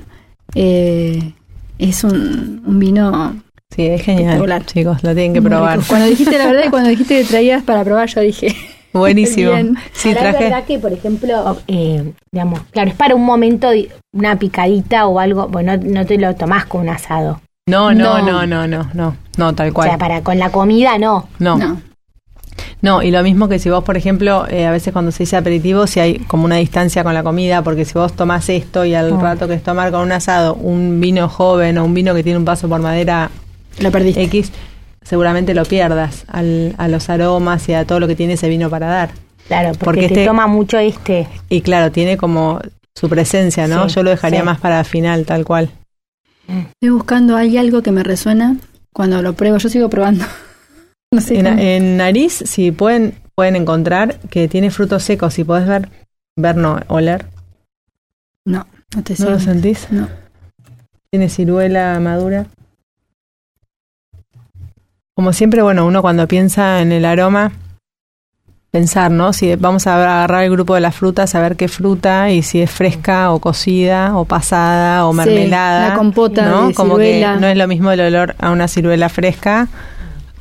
eh, 0.54 1.32
es 1.78 2.04
un, 2.04 2.62
un 2.66 2.78
vino 2.78 3.36
Sí, 3.74 3.86
es 3.86 4.02
genial, 4.02 4.66
chicos, 4.66 5.02
lo 5.02 5.14
tienen 5.14 5.32
que 5.32 5.40
muy 5.40 5.48
probar. 5.48 5.78
rico. 5.78 5.86
Cuando 5.88 6.06
dijiste 6.06 6.36
la 6.36 6.46
verdad 6.46 6.64
y 6.66 6.70
cuando 6.70 6.90
dijiste 6.90 7.18
que 7.22 7.24
traías 7.24 7.62
para 7.62 7.82
probar, 7.84 8.06
yo 8.08 8.20
dije. 8.20 8.54
Buenísimo. 8.92 9.52
Bien. 9.52 9.74
Sí, 9.94 10.08
Ahora 10.10 10.20
es 10.20 10.28
traje... 10.36 10.44
verdad 10.44 10.64
que, 10.66 10.78
por 10.78 10.92
ejemplo, 10.92 11.56
eh, 11.68 12.12
digamos, 12.30 12.60
claro, 12.70 12.90
es 12.90 12.94
para 12.96 13.14
un 13.14 13.24
momento, 13.24 13.70
una 14.12 14.38
picadita 14.38 15.06
o 15.06 15.18
algo, 15.18 15.48
bueno, 15.48 15.74
no, 15.78 15.82
no 15.84 16.04
te 16.06 16.18
lo 16.18 16.34
tomás 16.34 16.66
con 16.66 16.82
un 16.82 16.90
asado. 16.90 17.40
No, 17.66 17.94
no, 17.94 18.18
No. 18.18 18.44
no, 18.44 18.46
no, 18.46 18.66
no, 18.66 18.90
no, 18.92 19.16
no, 19.38 19.54
tal 19.54 19.70
O 19.70 19.72
cual. 19.72 19.88
sea, 19.88 19.96
para 19.98 20.22
con 20.22 20.38
la 20.38 20.50
comida 20.50 20.98
no. 20.98 21.26
No. 21.38 21.56
No. 21.56 21.80
No, 22.80 23.02
y 23.02 23.10
lo 23.10 23.22
mismo 23.22 23.48
que 23.48 23.58
si 23.58 23.70
vos, 23.70 23.84
por 23.84 23.96
ejemplo, 23.96 24.46
eh, 24.48 24.66
a 24.66 24.70
veces 24.70 24.92
cuando 24.92 25.12
se 25.12 25.22
dice 25.24 25.36
aperitivo, 25.36 25.86
si 25.86 26.00
hay 26.00 26.18
como 26.20 26.44
una 26.44 26.56
distancia 26.56 27.04
con 27.04 27.14
la 27.14 27.22
comida, 27.22 27.62
porque 27.62 27.84
si 27.84 27.94
vos 27.94 28.12
tomás 28.14 28.48
esto 28.48 28.84
y 28.84 28.94
al 28.94 29.12
Ah. 29.14 29.18
rato 29.20 29.48
que 29.48 29.54
es 29.54 29.62
tomar 29.62 29.90
con 29.90 30.00
un 30.02 30.12
asado 30.12 30.54
un 30.54 31.00
vino 31.00 31.28
joven 31.28 31.78
o 31.78 31.84
un 31.84 31.94
vino 31.94 32.14
que 32.14 32.22
tiene 32.22 32.38
un 32.38 32.44
paso 32.44 32.68
por 32.68 32.80
madera 32.80 33.30
Lo 33.78 33.90
perdiste. 33.90 34.22
X, 34.24 34.52
seguramente 35.02 35.54
lo 35.54 35.64
pierdas 35.64 36.24
al, 36.28 36.74
a 36.78 36.88
los 36.88 37.08
aromas 37.10 37.68
y 37.68 37.74
a 37.74 37.84
todo 37.86 38.00
lo 38.00 38.06
que 38.08 38.14
tiene 38.16 38.34
ese 38.34 38.48
vino 38.48 38.68
para 38.70 38.86
dar. 38.86 39.10
Claro, 39.48 39.70
porque, 39.70 39.84
Porque 39.84 40.00
te 40.00 40.06
este- 40.06 40.26
toma 40.26 40.46
mucho 40.46 40.78
este. 40.78 41.26
Y 41.48 41.60
claro, 41.62 41.90
tiene 41.90 42.16
como 42.16 42.60
su 42.94 43.08
presencia, 43.08 43.66
¿no? 43.66 43.88
Sí, 43.88 43.94
Yo 43.96 44.02
lo 44.02 44.10
dejaría 44.10 44.40
sí. 44.40 44.46
más 44.46 44.58
para 44.60 44.78
el 44.80 44.84
final, 44.84 45.24
tal 45.26 45.44
cual. 45.44 45.70
Estoy 46.48 46.90
buscando 46.90 47.36
hay 47.36 47.56
algo 47.56 47.82
que 47.82 47.90
me 47.92 48.02
resuena 48.02 48.56
cuando 48.92 49.22
lo 49.22 49.32
pruebo. 49.32 49.56
Yo 49.58 49.68
sigo 49.68 49.88
probando. 49.88 50.24
no 51.12 51.20
sé. 51.20 51.38
En, 51.76 51.96
nariz, 51.96 52.42
si 52.46 52.72
pueden, 52.72 53.14
pueden 53.34 53.56
encontrar 53.56 54.18
que 54.30 54.48
tiene 54.48 54.70
frutos 54.70 55.02
secos, 55.04 55.34
si 55.34 55.44
podés 55.44 55.66
ver, 55.68 55.88
ver 56.36 56.56
no, 56.56 56.80
oler. 56.88 57.26
no, 58.44 58.66
no 58.96 59.02
te 59.02 59.14
¿No 59.18 59.30
lo 59.30 59.38
sentís? 59.40 59.86
No. 59.90 60.08
Tiene 61.10 61.28
ciruela 61.28 61.98
madura. 62.00 62.46
Como 65.14 65.32
siempre, 65.32 65.62
bueno, 65.62 65.86
uno 65.86 66.00
cuando 66.02 66.26
piensa 66.26 66.80
en 66.80 66.90
el 66.90 67.04
aroma, 67.04 67.52
pensar, 68.70 69.10
¿no? 69.10 69.34
Si 69.34 69.54
vamos 69.56 69.86
a 69.86 69.96
agarrar 69.96 70.44
el 70.44 70.50
grupo 70.50 70.74
de 70.74 70.80
las 70.80 70.96
frutas, 70.96 71.34
a 71.34 71.40
ver 71.42 71.56
qué 71.56 71.68
fruta 71.68 72.30
y 72.30 72.42
si 72.42 72.62
es 72.62 72.70
fresca 72.70 73.30
o 73.30 73.38
cocida 73.38 74.16
o 74.16 74.24
pasada 74.24 75.04
o 75.06 75.10
Sí, 75.12 75.18
mermelada. 75.18 75.88
la 75.90 75.94
compota 75.96 76.48
¿no? 76.48 76.68
de 76.68 76.74
Como 76.74 76.94
ciruela. 76.96 77.34
que 77.34 77.40
no 77.40 77.46
es 77.48 77.56
lo 77.58 77.68
mismo 77.68 77.90
el 77.92 78.00
olor 78.00 78.34
a 78.38 78.50
una 78.50 78.68
ciruela 78.68 79.10
fresca 79.10 79.68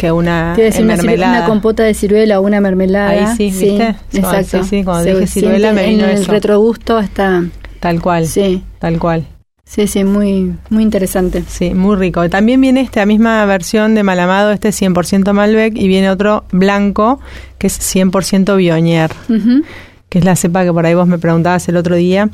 que 0.02 0.12
una 0.12 0.54
Te 0.56 0.64
decir 0.64 0.84
mermelada. 0.84 1.38
una 1.38 1.46
compota 1.46 1.84
de 1.84 1.94
ciruela 1.94 2.40
o 2.40 2.44
una 2.44 2.60
mermelada. 2.60 3.10
Ahí 3.10 3.38
sí, 3.38 3.44
¿viste? 3.52 3.96
Sí, 4.10 4.18
Exacto. 4.18 4.64
sí, 4.64 4.70
sí, 4.70 4.84
cuando 4.84 5.04
Se 5.04 5.14
dije 5.14 5.28
ciruela 5.28 5.74
me 5.74 5.86
vino 5.88 6.06
en 6.06 6.18
el 6.18 6.26
retrogusto 6.26 6.98
está. 7.00 7.44
Tal 7.80 8.02
cual, 8.02 8.26
Sí, 8.28 8.64
tal 8.80 8.98
cual. 8.98 9.28
sí, 9.64 9.86
sí, 9.88 10.04
muy, 10.04 10.54
muy 10.72 10.82
interesante. 10.84 11.44
Sí, 11.48 11.74
muy 11.76 11.96
rico. 11.98 12.28
También 12.30 12.60
viene 12.62 12.82
esta 12.82 13.06
misma 13.06 13.46
versión 13.46 13.94
de 13.94 14.02
Malamado, 14.04 14.52
este 14.52 14.70
es 14.70 14.82
100% 14.82 15.34
Malbec, 15.34 15.76
y 15.78 15.88
viene 15.88 16.10
otro 16.10 16.46
blanco, 16.52 17.20
que 17.60 17.68
es 17.68 17.80
100% 17.80 18.56
Bionier, 18.58 19.12
Ujú. 19.30 19.64
que 20.10 20.18
es 20.20 20.26
la 20.26 20.36
cepa 20.36 20.64
que 20.64 20.74
por 20.74 20.86
ahí 20.86 20.96
vos 20.96 21.08
me 21.08 21.20
preguntabas 21.20 21.68
el 21.70 21.78
otro 21.78 21.96
día, 21.96 22.30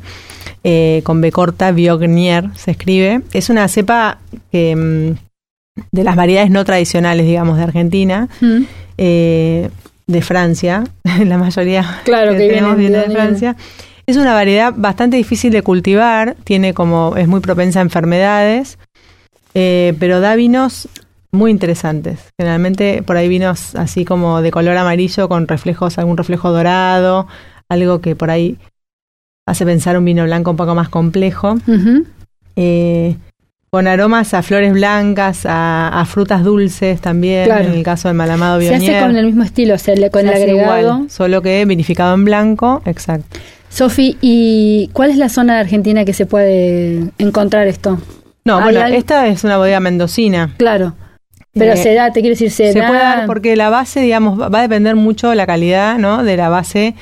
eh, 0.64 1.02
con 1.04 1.20
B 1.20 1.30
corta, 1.32 1.70
Biognier 1.70 2.48
se 2.56 2.70
escribe. 2.72 3.20
Es 3.32 3.50
una 3.50 3.68
cepa 3.68 4.18
que, 4.50 4.74
mm, 4.74 5.27
de 5.92 6.04
las 6.04 6.16
variedades 6.16 6.50
no 6.50 6.64
tradicionales, 6.64 7.26
digamos, 7.26 7.56
de 7.58 7.62
Argentina, 7.64 8.28
Mm. 8.40 8.62
eh, 8.98 9.70
de 10.06 10.22
Francia, 10.22 10.84
la 11.24 11.38
mayoría 11.38 12.00
Claro 12.04 12.32
que 12.32 12.38
tenemos 12.48 12.76
viene 12.76 12.98
de 12.98 13.10
Francia. 13.10 13.56
Es 14.06 14.16
una 14.16 14.32
variedad 14.32 14.72
bastante 14.74 15.16
difícil 15.18 15.52
de 15.52 15.62
cultivar, 15.62 16.34
tiene 16.44 16.72
como 16.72 17.14
es 17.16 17.28
muy 17.28 17.40
propensa 17.40 17.80
a 17.80 17.82
enfermedades, 17.82 18.78
eh, 19.54 19.94
pero 20.00 20.20
da 20.20 20.34
vinos 20.34 20.88
muy 21.30 21.50
interesantes. 21.50 22.20
Generalmente 22.38 23.02
por 23.02 23.18
ahí 23.18 23.28
vinos 23.28 23.74
así 23.74 24.06
como 24.06 24.40
de 24.40 24.50
color 24.50 24.78
amarillo 24.78 25.28
con 25.28 25.46
reflejos, 25.46 25.98
algún 25.98 26.16
reflejo 26.16 26.50
dorado, 26.52 27.26
algo 27.68 28.00
que 28.00 28.16
por 28.16 28.30
ahí 28.30 28.56
hace 29.46 29.66
pensar 29.66 29.98
un 29.98 30.06
vino 30.06 30.24
blanco 30.24 30.50
un 30.52 30.56
poco 30.56 30.74
más 30.74 30.88
complejo. 30.88 31.58
Eh, 32.56 33.16
con 33.70 33.86
aromas 33.86 34.32
a 34.34 34.42
flores 34.42 34.72
blancas, 34.72 35.44
a, 35.44 35.88
a 36.00 36.04
frutas 36.06 36.42
dulces 36.44 37.00
también, 37.00 37.44
Claro. 37.44 37.64
en 37.66 37.72
el 37.74 37.82
caso 37.82 38.08
del 38.08 38.16
malamado 38.16 38.60
Se 38.60 38.68
Bionier. 38.70 38.96
hace 38.96 39.06
con 39.06 39.16
el 39.16 39.26
mismo 39.26 39.42
estilo, 39.42 39.74
o 39.74 39.78
sea, 39.78 39.94
con 40.10 40.22
Se 40.22 40.28
el 40.28 40.34
agregado. 40.34 40.80
igual, 40.80 41.10
solo 41.10 41.42
que 41.42 41.64
vinificado 41.64 42.14
en 42.14 42.24
blanco, 42.24 42.80
exacto. 42.86 43.38
Sofi, 43.70 44.16
¿y 44.22 44.88
cuál 44.94 45.10
es 45.10 45.16
la 45.18 45.28
zona 45.28 45.54
de 45.54 45.60
Argentina 45.60 46.04
que 46.06 46.14
se 46.14 46.24
puede 46.24 47.10
encontrar 47.18 47.66
esto? 47.66 47.98
No, 48.46 48.62
bueno, 48.62 48.80
esta 48.86 49.26
es 49.26 49.44
una 49.44 49.58
bodega 49.58 49.80
mendocina. 49.80 50.54
Claro. 50.56 50.94
Pero 51.52 51.72
Eh, 51.74 51.76
se 51.76 51.92
da, 51.92 52.10
te 52.12 52.20
quiero 52.20 52.32
decir, 52.34 52.50
se, 52.50 52.72
Se 52.72 52.78
da. 52.78 52.86
puede 52.86 53.00
dar 53.00 53.26
porque 53.26 53.56
la 53.56 53.68
base, 53.68 54.00
digamos, 54.00 54.40
va 54.40 54.48
va 54.48 54.60
a 54.60 54.62
depender 54.62 54.96
mucho 54.96 55.34
la 55.34 55.46
calidad, 55.46 55.98
¿no? 55.98 56.22
De 56.24 56.36
la 56.38 56.48
base 56.48 56.94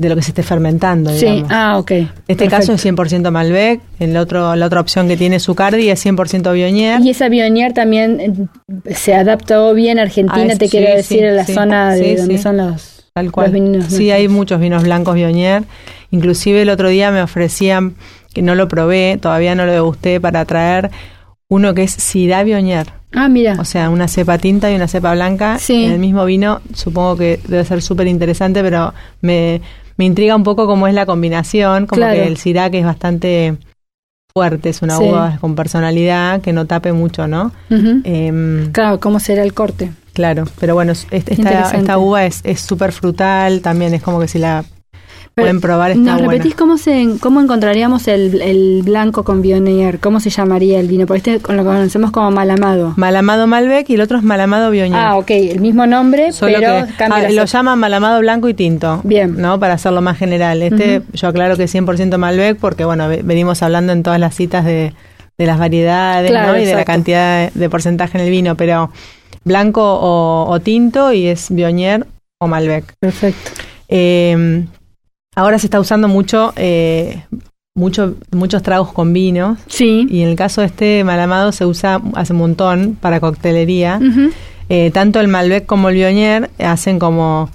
de 0.00 0.08
lo 0.08 0.16
que 0.16 0.22
se 0.22 0.30
esté 0.30 0.42
fermentando, 0.42 1.10
Sí, 1.10 1.26
digamos. 1.26 1.50
ah, 1.52 1.76
ok. 1.78 1.92
este 2.26 2.48
caso 2.48 2.72
es 2.72 2.82
100% 2.84 3.30
Malbec, 3.30 3.82
el 3.98 4.16
otro, 4.16 4.56
la 4.56 4.64
otra 4.64 4.80
opción 4.80 5.06
que 5.08 5.16
tiene 5.18 5.38
Zucardi 5.38 5.90
es 5.90 6.04
100% 6.04 6.54
Bionier. 6.54 7.00
Y 7.02 7.10
esa 7.10 7.28
Bionier 7.28 7.74
también 7.74 8.48
eh, 8.88 8.94
se 8.94 9.14
adaptó 9.14 9.74
bien 9.74 9.98
a 9.98 10.02
Argentina, 10.02 10.54
Ah, 10.54 10.58
te 10.58 10.70
quiero 10.70 10.94
decir, 10.96 11.18
sí, 11.18 11.24
a 11.26 11.32
la 11.32 11.44
sí. 11.44 11.52
zona 11.52 11.94
de 11.94 12.16
donde 12.16 12.38
son 12.38 12.56
los, 12.56 13.04
Tal 13.12 13.30
cual. 13.30 13.52
los 13.52 13.52
vinos. 13.62 13.84
sí, 13.88 14.10
hay 14.10 14.26
muchos 14.28 14.58
vinos 14.58 14.82
blancos 14.84 15.14
Bionier. 15.16 15.64
Inclusive 16.10 16.62
el 16.62 16.70
otro 16.70 16.88
día 16.88 17.10
me 17.10 17.20
ofrecían, 17.20 17.94
que 18.32 18.40
no 18.40 18.54
lo 18.54 18.68
probé, 18.68 19.18
todavía 19.20 19.54
no 19.54 19.66
lo 19.66 19.72
degusté, 19.72 20.18
para 20.18 20.46
traer 20.46 20.90
uno 21.48 21.74
que 21.74 21.82
es 21.82 21.90
Syrah 21.92 22.42
Bionier. 22.42 22.86
Ah, 23.12 23.28
mira. 23.28 23.56
O 23.58 23.64
sea, 23.64 23.90
una 23.90 24.06
cepa 24.08 24.38
tinta 24.38 24.70
y 24.70 24.76
una 24.76 24.86
cepa 24.88 25.12
blanca 25.12 25.58
Sí. 25.58 25.84
en 25.84 25.92
el 25.92 25.98
mismo 25.98 26.24
vino. 26.24 26.60
Supongo 26.74 27.16
que 27.16 27.38
debe 27.48 27.64
ser 27.64 27.82
súper 27.82 28.06
interesante, 28.06 28.62
pero 28.62 28.94
me, 29.20 29.60
me 30.00 30.06
intriga 30.06 30.34
un 30.34 30.44
poco 30.44 30.66
cómo 30.66 30.86
es 30.88 30.94
la 30.94 31.04
combinación. 31.04 31.86
Como 31.86 31.98
Claro. 32.00 32.14
que 32.14 32.26
el 32.26 32.38
que 32.70 32.78
es 32.78 32.86
bastante 32.86 33.58
fuerte, 34.32 34.70
es 34.70 34.80
una 34.80 34.96
Sí. 34.96 35.04
uva 35.04 35.36
con 35.42 35.54
personalidad, 35.54 36.40
que 36.40 36.54
no 36.54 36.64
tape 36.64 36.94
mucho, 36.94 37.26
¿no? 37.26 37.52
Em, 37.68 38.72
Claro, 38.72 38.98
¿cómo 38.98 39.20
será 39.20 39.42
el 39.42 39.52
corte? 39.52 39.92
claro, 40.14 40.44
pero 40.58 40.72
bueno, 40.74 40.92
es- 40.92 41.06
esta, 41.10 41.70
esta 41.76 41.98
uva 41.98 42.24
es 42.24 42.40
es 42.44 42.60
súper 42.62 42.92
frutal, 42.92 43.60
también 43.60 43.92
es 43.92 44.02
como 44.02 44.18
que 44.20 44.26
si 44.28 44.38
la 44.38 44.64
pueden 45.40 45.60
probar 45.60 45.90
está 45.92 46.02
¿Nos 46.02 46.14
buena. 46.16 46.32
repetís 46.32 46.54
cómo, 46.54 46.78
se, 46.78 47.06
cómo 47.20 47.40
encontraríamos 47.40 48.08
el, 48.08 48.40
el 48.42 48.82
blanco 48.82 49.24
con 49.24 49.42
Bionier? 49.42 49.98
¿Cómo 50.00 50.20
se 50.20 50.30
llamaría 50.30 50.80
el 50.80 50.88
vino? 50.88 51.06
Porque 51.06 51.36
este 51.36 51.52
lo 51.52 51.64
conocemos 51.64 52.10
como 52.10 52.30
Malamado. 52.30 52.94
Malamado 52.96 53.46
Malbec 53.46 53.88
y 53.90 53.94
el 53.94 54.00
otro 54.00 54.18
es 54.18 54.24
Malamado 54.24 54.70
Bionier. 54.70 54.98
Ah, 55.00 55.16
ok, 55.16 55.30
el 55.30 55.60
mismo 55.60 55.86
nombre, 55.86 56.32
Solo 56.32 56.58
pero 56.58 56.86
que 56.86 56.92
cambia 56.94 57.28
ah, 57.28 57.30
lo 57.32 57.44
llaman 57.44 57.78
malamado 57.78 58.20
blanco 58.20 58.48
y 58.48 58.54
tinto. 58.54 59.00
Bien. 59.04 59.36
¿No? 59.40 59.58
Para 59.60 59.74
hacerlo 59.74 60.00
más 60.02 60.16
general. 60.18 60.62
Este, 60.62 61.02
yo 61.12 61.28
aclaro 61.28 61.56
que 61.56 61.64
es 61.64 61.74
100% 61.74 62.16
Malbec 62.18 62.58
porque, 62.58 62.84
bueno, 62.84 63.08
ve- 63.08 63.22
venimos 63.24 63.62
hablando 63.62 63.92
en 63.92 64.02
todas 64.02 64.20
las 64.20 64.34
citas 64.34 64.64
de, 64.64 64.92
de 65.38 65.46
las 65.46 65.58
variedades, 65.58 66.30
Claro, 66.30 66.52
¿no? 66.52 66.58
Y 66.58 66.64
de 66.64 66.74
la 66.74 66.84
cantidad 66.84 67.50
de, 67.50 67.58
de 67.58 67.70
porcentaje 67.70 68.18
en 68.18 68.24
el 68.24 68.30
vino, 68.30 68.56
pero 68.56 68.90
blanco 69.44 69.82
o, 69.82 70.50
o 70.50 70.60
tinto 70.60 71.12
y 71.12 71.26
es 71.26 71.46
Bionier 71.50 72.06
o 72.38 72.46
Malbec. 72.46 72.94
Perfecto. 73.00 73.50
Eh, 73.88 74.64
ahora 75.34 75.58
se 75.58 75.66
está 75.66 75.80
usando 75.80 76.08
mucho, 76.08 76.52
eh, 76.56 77.24
mucho, 77.74 78.16
muchos 78.32 78.62
tragos 78.62 78.92
con 78.92 79.12
vino. 79.12 79.56
Sí. 79.66 80.06
Y 80.10 80.22
en 80.22 80.28
el 80.28 80.36
caso 80.36 80.60
de 80.60 80.68
este 80.68 81.04
malamado 81.04 81.52
se 81.52 81.66
usa 81.66 82.00
hace 82.14 82.32
un 82.32 82.38
montón 82.40 82.96
para 83.00 83.20
coctelería. 83.20 84.00
Eh, 84.68 84.90
tanto 84.92 85.20
el 85.20 85.28
Malbec 85.28 85.66
como 85.66 85.88
el 85.88 85.96
Bionier 85.96 86.50
hacen 86.58 86.98
como 86.98 87.50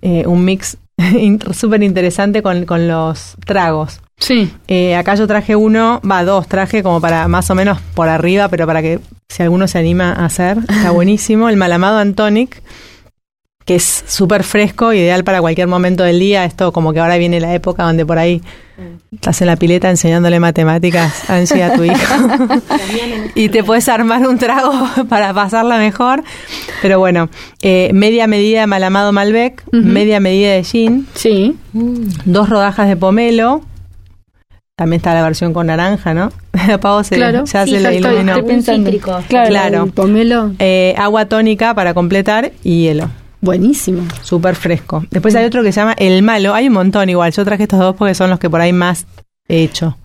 eh, 0.00 0.24
un 0.26 0.44
mix 0.44 0.78
súper 1.52 1.82
interesante 1.82 2.42
con, 2.42 2.64
con 2.64 2.88
los 2.88 3.36
tragos. 3.44 4.00
Sí. 4.18 4.50
Eh, 4.66 4.96
acá 4.96 5.14
yo 5.14 5.26
traje 5.26 5.56
uno, 5.56 6.00
va, 6.08 6.24
dos 6.24 6.48
traje 6.48 6.82
como 6.82 7.00
para 7.00 7.28
más 7.28 7.50
o 7.50 7.54
menos 7.54 7.78
por 7.94 8.08
arriba, 8.08 8.48
pero 8.48 8.66
para 8.66 8.80
que 8.80 9.00
si 9.28 9.42
alguno 9.42 9.68
se 9.68 9.78
anima 9.78 10.12
a 10.12 10.24
hacer, 10.24 10.58
está 10.68 10.90
buenísimo. 10.92 11.48
El 11.48 11.56
Malamado 11.56 11.98
Antonic, 11.98 12.62
que 13.66 13.74
es 13.74 14.04
súper 14.06 14.44
fresco, 14.44 14.92
ideal 14.94 15.24
para 15.24 15.40
cualquier 15.40 15.66
momento 15.68 16.04
del 16.04 16.18
día. 16.20 16.44
Esto 16.46 16.72
como 16.72 16.92
que 16.94 17.00
ahora 17.00 17.18
viene 17.18 17.40
la 17.40 17.52
época 17.52 17.82
donde 17.82 18.06
por 18.06 18.16
ahí 18.18 18.40
estás 19.12 19.40
en 19.40 19.48
la 19.48 19.56
pileta 19.56 19.90
enseñándole 19.90 20.38
matemáticas 20.38 21.28
a 21.28 21.36
Angie 21.36 21.62
a 21.64 21.74
tu 21.74 21.82
hijo 21.82 21.94
y 23.34 23.48
te 23.48 23.64
puedes 23.64 23.88
armar 23.88 24.26
un 24.26 24.38
trago 24.38 24.72
para 25.08 25.34
pasarla 25.34 25.78
mejor. 25.78 26.22
Pero 26.80 26.98
bueno, 27.00 27.28
eh, 27.60 27.90
media 27.92 28.26
medida 28.26 28.60
de 28.60 28.66
Malamado 28.68 29.12
Malbec, 29.12 29.62
media 29.72 30.20
medida 30.20 30.52
de 30.52 30.62
gin, 30.64 31.06
Sí. 31.14 31.56
dos 32.24 32.48
rodajas 32.48 32.88
de 32.88 32.96
pomelo. 32.96 33.62
También 34.76 34.98
está 34.98 35.14
la 35.14 35.22
versión 35.22 35.54
con 35.54 35.68
naranja, 35.68 36.12
¿no? 36.12 36.30
Pavo 36.82 37.02
se, 37.02 37.16
Claro. 37.16 37.46
ya 37.46 37.64
Sí, 37.64 37.70
se 37.72 37.80
le 37.80 37.96
estoy- 37.96 38.12
iluminó. 38.12 38.34
estoy 38.36 38.48
pensando. 38.48 38.90
cítrico. 38.90 39.18
Claro, 39.26 39.48
Claro. 39.48 39.84
el 39.84 39.90
pomelo, 39.92 40.52
Eh, 40.58 40.94
agua 40.98 41.24
tónica 41.26 41.74
para 41.74 41.94
completar 41.94 42.52
y 42.62 42.82
hielo. 42.82 43.10
Buenísimo. 43.46 44.02
Súper 44.22 44.54
fresco. 44.56 45.02
Después 45.10 45.34
hay 45.34 45.46
otro 45.46 45.62
que 45.62 45.72
se 45.72 45.80
llama 45.80 45.94
El 45.96 46.22
Malo. 46.22 46.52
Hay 46.52 46.68
un 46.68 46.74
montón 46.74 47.08
igual. 47.08 47.32
Yo 47.32 47.44
traje 47.46 47.62
estos 47.62 47.78
dos 47.80 47.96
porque 47.96 48.14
son 48.14 48.28
los 48.28 48.38
que 48.38 48.50
por 48.50 48.60
ahí 48.60 48.74
más 48.74 49.06
he 49.48 49.62
hecho. 49.62 49.96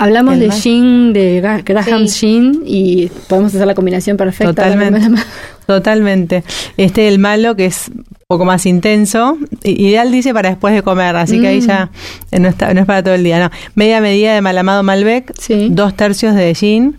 Hablamos 0.00 0.34
El 0.34 0.40
de 0.40 0.50
gin, 0.52 1.12
de 1.12 1.40
Graham 1.64 2.06
Sí. 2.06 2.18
Gin, 2.20 2.62
y 2.64 3.08
podemos 3.28 3.52
hacer 3.52 3.66
la 3.66 3.74
combinación 3.74 4.16
perfecta. 4.16 4.54
Totalmente. 4.54 5.20
Totalmente. 5.66 6.44
Este 6.76 7.08
El 7.08 7.18
Malo 7.18 7.56
que 7.56 7.66
es 7.66 7.88
un 7.88 8.04
poco 8.28 8.44
más 8.44 8.64
intenso. 8.66 9.36
Ideal 9.64 10.12
dice 10.12 10.32
para 10.32 10.50
después 10.50 10.72
de 10.74 10.82
comer. 10.82 11.16
Así 11.16 11.40
que 11.40 11.48
ahí 11.48 11.58
Mm. 11.60 11.66
ya 11.66 11.90
eh, 12.30 12.38
no, 12.38 12.48
está, 12.48 12.72
no 12.74 12.80
es 12.80 12.86
para 12.86 13.02
todo 13.02 13.14
el 13.14 13.24
día. 13.24 13.40
No. 13.40 13.50
Media 13.74 14.00
medida 14.00 14.34
de 14.34 14.40
Malamado 14.40 14.84
Malbec. 14.84 15.32
Sí. 15.36 15.68
dos 15.70 15.94
tercios 15.94 16.34
de 16.36 16.54
gin, 16.54 16.98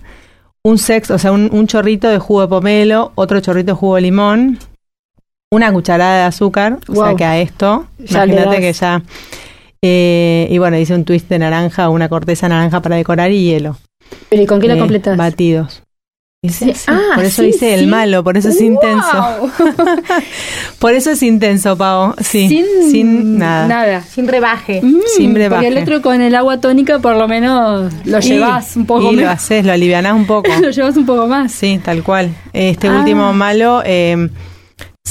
un 0.62 0.78
sexto, 0.78 1.14
o 1.16 1.18
sea, 1.20 1.32
un, 1.32 1.48
un 1.54 1.68
chorrito 1.68 2.10
de 2.10 2.20
jugo 2.20 2.42
de 2.42 2.48
pomelo, 2.50 3.14
otro 3.16 3.40
chorrito 3.40 3.68
de 3.68 3.78
jugo 3.78 3.96
de 3.96 4.02
limón, 4.02 4.60
una 5.52 5.72
cucharada 5.74 6.18
de 6.20 6.24
azúcar, 6.26 6.78
o 6.88 6.94
sea 6.94 7.06
Wow. 7.08 7.16
que 7.16 7.26
a 7.26 7.40
esto, 7.40 7.88
Ya 7.98 8.26
imagínate 8.26 8.60
que 8.62 8.72
ya... 8.74 9.02
eh, 9.82 10.48
y 10.52 10.58
bueno, 10.60 10.78
hice 10.78 10.94
un 10.94 11.06
twist 11.06 11.28
de 11.28 11.40
naranja, 11.40 11.90
una 11.90 12.08
corteza 12.08 12.48
naranja 12.48 12.82
para 12.82 12.98
decorar 12.98 13.32
y 13.32 13.46
hielo. 13.46 13.78
Pero 14.30 14.44
¿y 14.44 14.46
con 14.46 14.60
qué 14.62 14.68
lo 14.68 14.76
Eh, 14.76 14.80
completas? 14.80 15.18
Batidos. 15.18 15.82
Dice 16.44 16.74
Sí. 16.76 16.86
Ah, 16.88 17.00
por 17.16 17.26
eso 17.26 17.42
sí, 17.42 17.48
dice 17.48 17.74
el 17.74 17.88
malo, 17.88 18.24
por 18.24 18.38
eso 18.38 18.50
es 18.50 18.62
intenso. 18.62 19.08
¡Wow! 19.12 19.50
Por 20.80 20.94
eso 20.94 21.12
es 21.12 21.22
intenso, 21.24 21.76
Pau. 21.76 22.14
Sí, 22.22 22.48
sin, 22.48 22.66
sin, 22.92 23.38
nada. 23.40 23.68
nada. 23.68 24.02
Sin 24.04 24.26
rebaje. 24.28 24.80
Mm, 24.82 25.00
Sin 25.18 25.34
brebaje. 25.34 25.66
Porque 25.66 25.78
el 25.80 25.84
otro 25.84 26.02
con 26.02 26.22
el 26.22 26.34
agua 26.36 26.62
tónica 26.62 27.00
por 27.00 27.18
lo 27.18 27.28
menos 27.28 27.92
lo 28.06 28.20
llevas 28.22 28.78
un 28.78 28.86
poco 28.86 29.12
Y 29.12 29.18
lo 29.18 29.24
más. 29.26 29.44
haces, 29.44 29.66
lo 29.66 29.74
alivianás 29.74 30.14
un 30.14 30.26
poco. 30.26 30.50
lo 30.62 30.70
llevas 30.70 30.96
un 30.96 31.06
poco 31.06 31.28
más. 31.28 31.52
Sí, 31.52 31.82
tal 31.84 32.04
cual. 32.04 32.34
Este 32.54 32.88
Ah. 32.88 33.00
último 33.00 33.34
malo, 33.34 33.82
eh, 33.86 34.30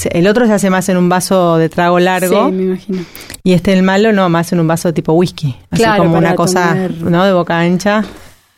el 0.06 0.26
otro 0.26 0.46
se 0.46 0.52
hace 0.52 0.70
más 0.70 0.88
en 0.88 0.96
un 0.96 1.08
vaso 1.08 1.56
de 1.58 1.68
trago 1.68 1.98
largo 1.98 2.46
Sí, 2.46 2.52
me 2.52 2.62
imagino. 2.64 3.04
y 3.42 3.52
este 3.52 3.72
el 3.72 3.82
malo 3.82 4.12
no, 4.12 4.28
más 4.28 4.52
en 4.52 4.60
un 4.60 4.68
vaso 4.68 4.92
tipo 4.94 5.12
whisky, 5.12 5.56
así 5.70 5.82
Claro, 5.82 6.04
como 6.04 6.18
una 6.18 6.34
cosa, 6.34 6.68
tomar. 6.70 6.90
¿no? 6.90 7.24
De 7.24 7.32
boca 7.32 7.58
ancha. 7.58 8.04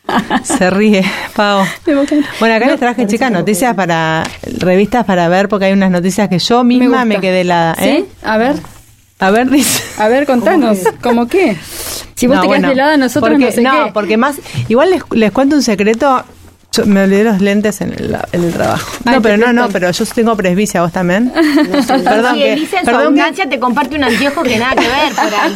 se 0.43 0.69
ríe, 0.69 1.03
Pau. 1.35 1.63
De 1.85 1.95
boca- 1.95 2.15
Bueno, 2.39 2.55
acá 2.55 2.65
No, 2.65 2.71
les 2.71 2.79
traje, 2.79 3.07
chicas, 3.07 3.31
noticias 3.31 3.75
para 3.75 4.23
revistas 4.57 5.05
para 5.05 5.27
ver 5.29 5.47
porque 5.47 5.65
hay 5.65 5.73
unas 5.73 5.91
noticias 5.91 6.27
que 6.27 6.39
yo 6.39 6.63
misma 6.63 7.05
me, 7.05 7.19
quedé 7.19 7.41
helada, 7.41 7.75
¿eh? 7.79 8.05
¿Sí? 8.09 8.13
A 8.23 8.37
ver, 8.37 8.55
A 9.19 9.31
ver, 9.31 9.49
dice. 9.49 9.83
a 10.01 10.07
ver, 10.07 10.25
contanos. 10.25 10.79
¿Cómo 11.01 11.27
qué? 11.27 11.55
Si 12.15 12.27
vos 12.27 12.35
No, 12.37 12.41
te 12.41 12.47
quedas 12.47 12.59
bueno, 12.61 12.71
helada, 12.73 12.97
nosotros 12.97 13.31
porque, 13.31 13.45
no 13.45 13.51
sé 13.51 13.61
qué. 13.63 13.91
porque 13.93 14.17
más. 14.17 14.35
Igual 14.67 14.89
les, 14.89 15.03
les 15.11 15.31
cuento 15.31 15.55
un 15.55 15.63
secreto. 15.63 16.23
Yo 16.73 16.85
me 16.85 17.03
olvidé 17.03 17.25
los 17.25 17.41
lentes 17.41 17.81
en 17.81 17.91
el, 17.91 18.15
en 18.31 18.43
el 18.45 18.53
trabajo. 18.53 18.89
Ay, 19.03 19.15
no, 19.15 19.21
pero 19.21 19.35
no, 19.35 19.51
no, 19.51 19.67
pero 19.67 19.91
yo 19.91 20.05
tengo 20.05 20.37
presbicia, 20.37 20.81
vos 20.81 20.93
también. 20.93 21.29
perdón, 21.87 22.37
y 22.37 22.39
que, 22.39 22.53
Elisa 22.53 22.77
en 22.79 22.85
su 22.85 22.85
perdón 22.85 23.01
que- 23.01 23.05
abundancia 23.21 23.49
te 23.49 23.59
comparte 23.59 23.95
un 23.97 24.03
anteojo 24.05 24.41
que 24.43 24.57
nada 24.57 24.75
que 24.75 24.87
ver 24.87 25.13
por 25.13 25.33
ahí. 25.35 25.53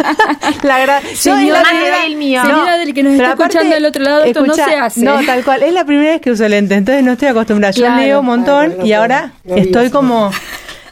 la 0.64 0.86
gra- 0.86 1.02
yo 1.02 1.16
Señora 1.16 1.62
es 1.72 1.90
la 1.90 2.00
del 2.04 2.16
mío. 2.18 2.42
Señora 2.42 2.78
del 2.78 2.94
que 2.94 3.04
nos 3.04 3.16
pero 3.16 3.30
está 3.30 3.44
escuchando 3.46 3.76
del 3.76 3.86
otro 3.86 4.04
lado, 4.04 4.24
esto 4.26 4.46
no 4.46 4.54
se 4.56 4.62
hace. 4.76 5.02
No, 5.06 5.24
tal 5.26 5.44
cual. 5.46 5.64
Es 5.64 5.72
la 5.74 5.86
primera 5.86 6.12
vez 6.12 6.22
que 6.22 6.32
uso 6.32 6.46
lentes, 6.50 6.78
entonces 6.78 7.02
no 7.04 7.14
estoy 7.14 7.30
acostumbrada. 7.30 7.72
Yo 7.72 7.84
Claro. 7.86 8.02
leo 8.02 8.20
un 8.20 8.26
montón 8.26 8.86
y 8.86 8.92
ahora 8.92 9.32
estoy 9.46 9.90
como. 9.92 10.32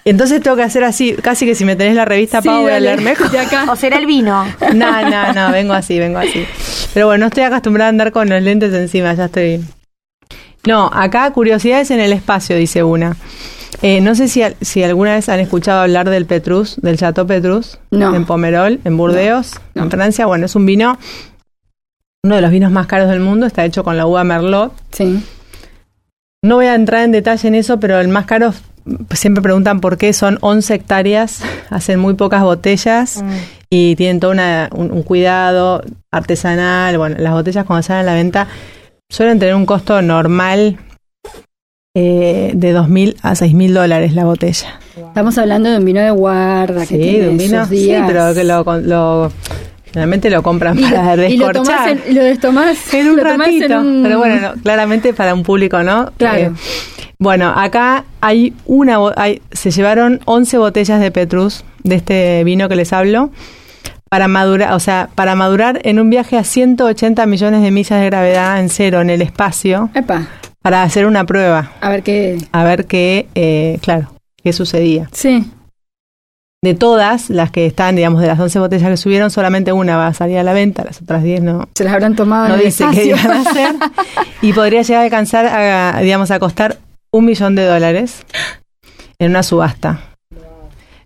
Entonces 0.05 0.41
tengo 0.41 0.55
que 0.55 0.63
hacer 0.63 0.85
así, 0.85 1.13
casi 1.21 1.45
que 1.45 1.53
si 1.55 1.65
me 1.65 1.75
tenés 1.75 1.95
la 1.95 2.05
revista 2.05 2.41
Sí, 2.41 2.47
Pau 2.47 2.61
voy 2.61 2.71
a 2.71 2.79
leer 2.79 3.01
mejor. 3.01 3.29
de 3.29 3.39
acá. 3.39 3.65
O 3.69 3.75
será 3.75 3.97
el 3.97 4.05
vino. 4.05 4.45
No, 4.73 5.01
no, 5.09 5.33
no, 5.33 5.51
vengo 5.51 5.73
así, 5.73 5.99
vengo 5.99 6.19
así. 6.19 6.45
Pero 6.93 7.07
bueno, 7.07 7.21
no 7.23 7.27
estoy 7.27 7.43
acostumbrada 7.43 7.87
a 7.87 7.89
andar 7.89 8.11
con 8.13 8.29
los 8.29 8.41
lentes 8.41 8.73
encima, 8.73 9.13
ya 9.15 9.25
estoy. 9.25 9.61
No, 10.67 10.89
acá 10.93 11.29
curiosidades 11.31 11.91
en 11.91 11.99
el 11.99 12.13
espacio, 12.13 12.55
dice 12.55 12.83
una. 12.83 13.17
Eh, 13.81 13.99
no 14.01 14.15
sé 14.15 14.27
si, 14.29 14.41
si 14.61 14.81
alguna 14.83 15.13
vez 15.15 15.27
han 15.27 15.39
escuchado 15.41 15.81
hablar 15.81 16.09
del 16.09 16.25
Petrus, 16.25 16.77
del 16.81 16.97
Chateau 16.97 17.27
Petrus, 17.27 17.79
No. 17.91 18.15
en 18.15 18.25
Pomerol, 18.25 18.79
en 18.85 18.95
Burdeos, 18.95 19.53
No. 19.75 19.83
en 19.83 19.91
Francia. 19.91 20.25
Bueno, 20.25 20.45
es 20.45 20.55
un 20.55 20.65
vino, 20.65 20.97
uno 22.23 22.35
de 22.35 22.41
los 22.41 22.51
vinos 22.51 22.71
más 22.71 22.87
caros 22.87 23.09
del 23.09 23.19
mundo, 23.19 23.45
está 23.45 23.65
hecho 23.65 23.83
con 23.83 23.97
la 23.97 24.05
uva 24.05 24.23
Merlot. 24.23 24.71
Sí. 24.91 25.21
No 26.45 26.55
voy 26.55 26.67
a 26.67 26.75
entrar 26.75 27.03
en 27.03 27.11
detalle 27.11 27.47
en 27.47 27.55
eso, 27.55 27.79
pero 27.79 27.99
el 27.99 28.07
más 28.07 28.25
caro 28.25 28.53
siempre 29.13 29.41
preguntan 29.41 29.81
por 29.81 29.97
qué 29.97 30.13
son 30.13 30.37
11 30.41 30.75
hectáreas, 30.75 31.41
hacen 31.69 31.99
muy 31.99 32.13
pocas 32.13 32.41
botellas 32.43 33.21
Mm. 33.21 33.31
y 33.69 33.95
tienen 33.97 34.19
todo 34.21 34.31
una- 34.31 34.69
un, 34.73 34.91
un 34.91 35.03
cuidado 35.03 35.83
artesanal. 36.11 36.97
Bueno, 36.97 37.17
las 37.19 37.33
botellas 37.33 37.65
cuando 37.65 37.83
salen 37.83 38.01
a 38.07 38.11
la 38.11 38.13
venta 38.15 38.47
suelen 39.09 39.39
tener 39.39 39.55
un 39.55 39.65
costo 39.65 40.01
normal 40.01 40.77
eh, 41.95 42.51
de 42.55 42.75
2.000 42.75 43.15
a 43.21 43.33
6.000 43.33 43.71
dólares 43.73 44.13
la 44.13 44.25
botella. 44.25 44.79
Estamos 44.97 45.37
hablando 45.37 45.69
de 45.69 45.77
un 45.77 45.85
vino 45.85 46.01
de 46.01 46.11
guarda 46.11 46.81
que 46.81 46.87
Sí, 46.95 46.97
tiene 46.97 47.19
de 47.19 47.29
un 47.29 47.37
vino, 47.37 47.65
sí, 47.67 47.93
pero 48.07 48.33
que 48.33 48.43
lo, 48.43 48.63
lo- 48.81 49.31
generalmente 49.85 50.29
lo 50.31 50.41
compran 50.41 50.77
para 50.79 51.15
lo, 51.15 51.27
y 51.27 51.37
lo 51.37 51.51
tomás 51.51 51.85
descorchar. 51.85 52.07
en, 52.07 52.11
y 52.11 52.15
lo 52.15 52.23
destomás 52.23 52.93
en 52.93 53.09
un 53.09 53.17
lo 53.17 53.23
tomás 53.23 53.47
en 53.49 53.59
ratito. 53.61 53.79
un- 53.79 54.03
Pero 54.03 54.17
bueno, 54.17 54.39
no, 54.55 54.61
claramente 54.61 55.13
para 55.13 55.33
un 55.33 55.43
público, 55.43 55.83
¿no? 55.83 56.11
Claro. 56.17 56.39
Eh, 56.39 56.51
bueno, 57.19 57.53
acá 57.55 58.05
hay 58.21 58.53
una, 58.65 58.97
hay, 59.15 59.41
se 59.51 59.69
llevaron 59.71 60.19
11 60.25 60.57
botellas 60.57 60.99
de 60.99 61.11
Petrus, 61.11 61.63
de 61.83 61.95
este 61.95 62.43
vino 62.43 62.67
que 62.67 62.75
les 62.75 62.91
hablo, 62.91 63.29
para 64.13 64.27
madurar, 64.27 64.73
o 64.73 64.79
sea, 64.79 65.09
para 65.15 65.33
madurar 65.33 65.81
en 65.85 65.99
un 65.99 66.11
viaje 66.11 66.37
a 66.37 66.43
180 66.43 67.25
millones 67.25 67.63
de 67.63 67.71
millas 67.71 67.99
de 67.99 68.05
gravedad 68.05 68.59
en 68.59 68.69
cero 68.69 69.01
en 69.01 69.09
el 69.09 69.23
espacio, 69.23 69.89
Epa, 69.95 70.27
para 70.61 70.83
hacer 70.83 71.07
una 71.07 71.25
prueba, 71.25 71.71
a 71.81 71.89
ver 71.89 72.03
qué. 72.03 72.37
a 72.51 72.63
ver 72.63 72.85
qué, 72.85 73.27
eh, 73.33 73.79
claro, 73.81 74.13
qué 74.43 74.53
sucedía. 74.53 75.09
Sí. 75.13 75.49
De 76.61 76.75
todas 76.75 77.31
las 77.31 77.49
que 77.49 77.65
están, 77.65 77.95
digamos, 77.95 78.21
de 78.21 78.27
las 78.27 78.39
11 78.39 78.59
botellas 78.59 78.87
que 78.87 78.97
subieron, 78.97 79.31
solamente 79.31 79.71
una 79.71 79.97
va 79.97 80.05
a 80.05 80.13
salir 80.13 80.37
a 80.37 80.43
la 80.43 80.53
venta, 80.53 80.83
las 80.83 81.01
otras 81.01 81.23
10 81.23 81.41
no, 81.41 81.67
Se 81.73 81.83
las 81.83 81.93
habrán 81.93 82.15
tomado 82.15 82.49
no 82.49 82.53
en 82.53 82.59
el 82.59 82.65
dice 82.67 82.85
qué 82.93 83.05
iban 83.05 83.31
a 83.31 83.41
hacer 83.41 83.75
y 84.43 84.53
podría 84.53 84.83
llegar 84.83 85.01
a 85.01 85.05
alcanzar 85.05 85.47
a, 85.47 85.99
digamos 86.01 86.29
a 86.29 86.37
costar 86.37 86.77
un 87.09 87.25
millón 87.25 87.55
de 87.55 87.65
dólares 87.65 88.27
en 89.17 89.31
una 89.31 89.41
subasta 89.41 90.12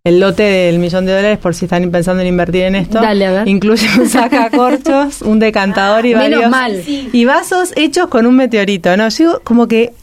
el 0.04 0.20
lote 0.20 0.44
del 0.44 0.80
millón 0.80 1.06
de 1.06 1.14
dólares 1.16 1.38
por 1.38 1.54
si 1.56 1.66
están 1.66 1.90
pensando 1.92 2.22
en 2.22 2.28
invertir 2.28 2.64
en 2.64 2.76
esto 2.76 3.02
Dale, 3.02 3.26
a 3.26 3.32
ver. 3.32 3.48
incluye 3.48 3.88
un 4.00 4.08
sacacorchos 4.10 5.22
un 5.24 5.40
decantador 5.40 6.06
y 6.06 6.16
Menos 6.16 6.50
varios 6.52 6.52
mal. 6.52 6.84
y 7.14 7.26
vasos 7.26 7.74
hechos 7.76 8.08
con 8.08 8.26
un 8.26 8.36
meteorito 8.36 8.96
no 8.98 9.10
yo 9.10 9.18
digo 9.18 9.42
como 9.44 9.68
que 9.68 9.94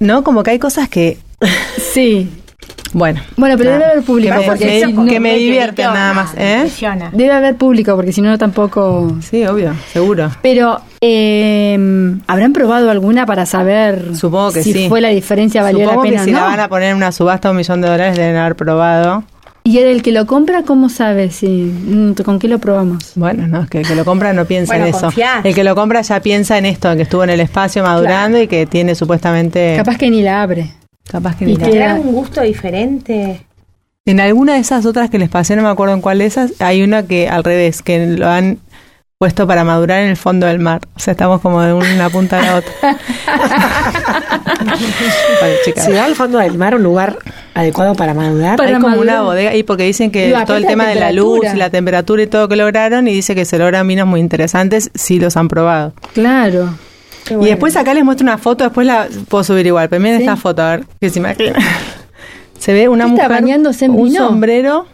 no 0.00 0.24
como 0.24 0.42
que 0.42 0.50
hay 0.52 0.58
cosas 0.58 0.88
que 0.88 1.18
Sí. 1.92 2.28
bueno 2.92 3.20
Bueno, 3.36 3.56
pero 3.58 3.70
debe 3.72 3.84
haber 3.84 4.02
público. 4.02 4.34
que 4.34 4.40
me, 4.40 4.46
porque 4.46 4.64
me- 4.86 4.92
no- 4.92 5.04
que 5.06 5.20
me 5.20 5.34
divierten 5.36 5.86
nada 5.86 6.14
más 6.14 6.32
¿eh? 6.36 6.68
Debe 7.12 7.32
haber 7.32 7.56
público, 7.56 7.94
porque 7.96 8.12
si 8.12 8.20
no, 8.22 8.36
tampoco. 8.38 9.16
sí 9.20 9.44
obvio 9.46 9.74
seguro 9.92 10.30
Pero, 10.42 10.80
eh, 11.00 11.76
¿habrán 12.26 12.52
probado 12.52 12.90
alguna 12.90 13.26
para 13.26 13.46
saber 13.46 14.16
Supongo 14.16 14.52
que 14.52 14.62
si 14.62 14.72
sí. 14.72 14.88
fue 14.88 15.00
la 15.00 15.08
diferencia, 15.08 15.62
valió 15.62 15.80
Supongo 15.84 16.04
la 16.04 16.10
pena 16.10 16.22
que 16.22 16.28
si 16.28 16.32
la 16.32 16.42
van 16.42 16.60
a 16.60 16.68
poner 16.68 16.90
en 16.90 16.96
una 16.96 17.12
subasta 17.12 17.50
un 17.50 17.56
millón 17.56 17.80
de 17.80 17.88
dólares 17.88 18.16
deben 18.16 18.36
haber 18.36 18.54
probado 18.56 19.24
Y 19.66 19.78
el 19.78 20.02
que 20.02 20.12
lo 20.12 20.26
compra, 20.26 20.62
¿cómo 20.62 20.90
sabe? 20.90 21.30
Si, 21.30 21.46
mm, 21.48 22.12
¿Con 22.22 22.38
qué 22.38 22.48
lo 22.48 22.58
probamos? 22.58 23.12
Bueno, 23.14 23.46
no, 23.48 23.62
es 23.62 23.70
que 23.70 23.78
el 23.80 23.86
que 23.86 23.94
lo 23.94 24.04
compra 24.04 24.34
no 24.34 24.44
piensa 24.44 24.74
Bueno, 24.74 24.84
en 24.86 24.90
eso. 24.94 25.00
confiás. 25.06 25.42
El 25.44 25.54
que 25.54 25.64
lo 25.64 25.74
compra 25.74 26.02
ya 26.02 26.20
piensa 26.20 26.58
en 26.58 26.66
esto, 26.66 26.90
en 26.90 26.98
que 26.98 27.04
estuvo 27.04 27.24
en 27.24 27.30
el 27.30 27.40
espacio 27.40 27.82
madurando 27.82 28.38
y 28.40 28.46
que 28.46 28.66
tiene 28.66 28.94
supuestamente... 28.94 29.74
Capaz 29.76 29.96
que 29.96 30.10
ni 30.10 30.20
la 30.22 30.42
abre. 30.42 30.70
capaz 31.10 31.36
que 31.36 31.44
y 31.44 31.48
ni 31.48 31.56
la- 31.56 31.64
que- 31.64 31.70
¿Tendrá 31.70 31.94
un 31.94 32.12
gusto 32.12 32.42
diferente? 32.42 33.40
En 34.04 34.20
alguna 34.20 34.52
de 34.54 34.60
esas 34.60 34.84
otras 34.84 35.08
que 35.08 35.18
les 35.18 35.30
pasé, 35.30 35.56
no 35.56 35.62
me 35.62 35.68
acuerdo 35.70 35.94
en 35.94 36.02
cuál 36.02 36.18
de 36.18 36.26
esas, 36.26 36.60
hay 36.60 36.82
una 36.82 37.04
que 37.06 37.28
al 37.30 37.42
revés, 37.42 37.80
que 37.80 38.06
lo 38.06 38.28
han 38.28 38.58
puesto 39.18 39.46
para 39.46 39.64
madurar 39.64 40.02
en 40.02 40.10
el 40.10 40.16
fondo 40.16 40.46
del 40.46 40.58
mar. 40.58 40.80
O 40.96 40.98
sea, 40.98 41.12
estamos 41.12 41.40
como 41.40 41.62
de 41.62 41.72
una 41.72 42.10
punta 42.10 42.38
a 42.38 42.42
la 42.42 42.56
otra. 42.56 42.72
Vale, 45.40 45.54
chicas. 45.64 45.84
¿Se 45.84 45.92
va 45.94 46.04
al 46.04 46.14
fondo 46.14 46.38
del 46.38 46.56
mar 46.58 46.74
un 46.74 46.82
lugar 46.82 47.18
adecuado 47.54 47.94
para 47.94 48.14
madurar? 48.14 48.56
Para 48.56 48.70
Hay 48.70 48.74
como 48.76 48.88
madurar. 48.88 49.14
una 49.16 49.22
bodega 49.22 49.54
y 49.54 49.62
porque 49.62 49.84
dicen 49.84 50.10
que 50.10 50.34
todo 50.46 50.56
el 50.56 50.66
tema 50.66 50.86
de 50.88 50.96
la 50.96 51.12
luz 51.12 51.40
y 51.52 51.56
la 51.56 51.70
temperatura 51.70 52.22
y 52.22 52.26
todo 52.26 52.48
que 52.48 52.56
lograron 52.56 53.08
y 53.08 53.12
dice 53.14 53.34
que 53.34 53.44
se 53.44 53.58
logran 53.58 53.86
vinos 53.86 54.06
muy 54.06 54.20
interesantes 54.20 54.90
si 54.94 55.18
los 55.18 55.36
han 55.36 55.48
probado. 55.48 55.92
Claro. 56.12 56.74
Y 57.30 57.46
después 57.46 57.74
acá 57.76 57.94
les 57.94 58.04
muestro 58.04 58.24
una 58.24 58.36
foto, 58.36 58.64
después 58.64 58.86
la 58.86 59.08
puedo 59.28 59.42
subir 59.44 59.66
igual, 59.66 59.88
pero 59.88 60.02
miren 60.02 60.18
Sí. 60.18 60.24
esta 60.24 60.36
foto, 60.36 60.60
a 60.62 60.70
ver 60.72 60.84
que 61.00 61.08
se 61.08 61.18
imagina. 61.20 61.54
Se 62.58 62.72
ve 62.74 62.88
una 62.88 63.04
¿Qué 63.06 63.12
está, 63.12 63.24
mujer 63.28 63.42
bañándose 63.42 63.84
en 63.86 63.92
con 63.92 64.00
un 64.02 64.08
vino? 64.08 64.26
sombrero 64.28 64.86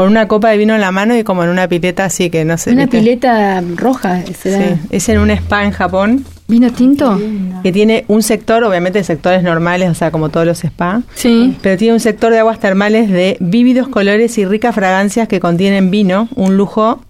con 0.00 0.08
una 0.08 0.26
copa 0.28 0.48
de 0.48 0.56
vino 0.56 0.74
en 0.74 0.80
la 0.80 0.92
mano 0.92 1.14
y 1.14 1.24
como 1.24 1.44
en 1.44 1.50
una 1.50 1.68
pileta 1.68 2.06
así 2.06 2.30
que 2.30 2.46
no 2.46 2.56
sé. 2.56 2.70
Una 2.70 2.84
¿viste? 2.86 3.00
pileta 3.00 3.62
roja, 3.76 4.22
será. 4.40 4.68
Sí, 4.68 4.80
es 4.88 5.06
en 5.10 5.18
un 5.18 5.30
spa 5.30 5.62
en 5.64 5.72
Japón 5.72 6.24
¿Vino 6.48 6.72
tinto? 6.72 7.20
que 7.62 7.70
tiene 7.70 8.06
un 8.08 8.22
sector, 8.22 8.64
obviamente 8.64 9.04
sectores 9.04 9.42
normales, 9.42 9.90
o 9.90 9.94
sea, 9.94 10.10
como 10.10 10.30
todos 10.30 10.46
los 10.46 10.64
spa, 10.64 11.02
Sí. 11.14 11.54
pero 11.60 11.76
tiene 11.76 11.92
un 11.92 12.00
sector 12.00 12.32
de 12.32 12.38
aguas 12.38 12.58
termales 12.60 13.10
de 13.10 13.36
vívidos 13.40 13.88
colores 13.88 14.38
y 14.38 14.46
ricas 14.46 14.74
fragancias 14.74 15.28
que 15.28 15.38
contienen 15.38 15.90
vino, 15.90 16.28
un 16.34 16.56
lujo, 16.56 17.04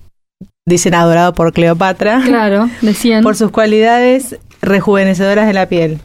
dicen 0.66 0.94
adorado 0.94 1.32
por 1.32 1.52
Cleopatra, 1.52 2.20
Claro, 2.24 2.68
decían. 2.82 3.22
por 3.22 3.36
sus 3.36 3.52
cualidades 3.52 4.36
rejuvenecedoras 4.62 5.46
de 5.46 5.52
la 5.52 5.66
piel. 5.66 6.00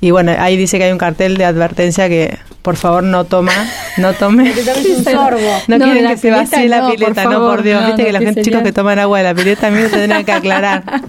Y 0.00 0.12
bueno, 0.12 0.32
ahí 0.38 0.56
dice 0.56 0.78
que 0.78 0.84
hay 0.84 0.92
un 0.92 0.98
cartel 0.98 1.36
de 1.36 1.44
advertencia 1.44 2.08
que 2.08 2.38
por 2.66 2.74
favor 2.74 3.04
no 3.04 3.22
toma, 3.26 3.52
no 3.96 4.12
tome. 4.14 4.42
Un 4.98 5.04
sorbo. 5.04 5.38
No, 5.68 5.78
No, 5.78 5.84
quieren 5.84 6.02
la 6.02 6.10
que 6.10 6.16
se 6.16 6.30
vacíe 6.32 6.58
pileta 6.64 6.68
la 6.68 6.80
no, 6.82 6.88
por 6.88 6.96
pileta, 6.98 7.24
no 7.24 7.38
por 7.38 7.62
Dios. 7.62 7.80
no, 7.80 7.86
Viste 7.86 8.02
no, 8.02 8.06
que 8.06 8.12
los 8.12 8.18
que 8.20 8.26
gente- 8.26 8.42
chicos 8.42 8.62
que 8.62 8.72
toman 8.72 8.98
agua 8.98 9.18
de 9.18 9.24
la 9.24 9.34
pileta 9.36 9.68
a 9.68 9.70
mí 9.70 9.78
me 9.80 9.88
tendrían 9.88 10.24
que 10.24 10.32
aclarar. 10.32 10.82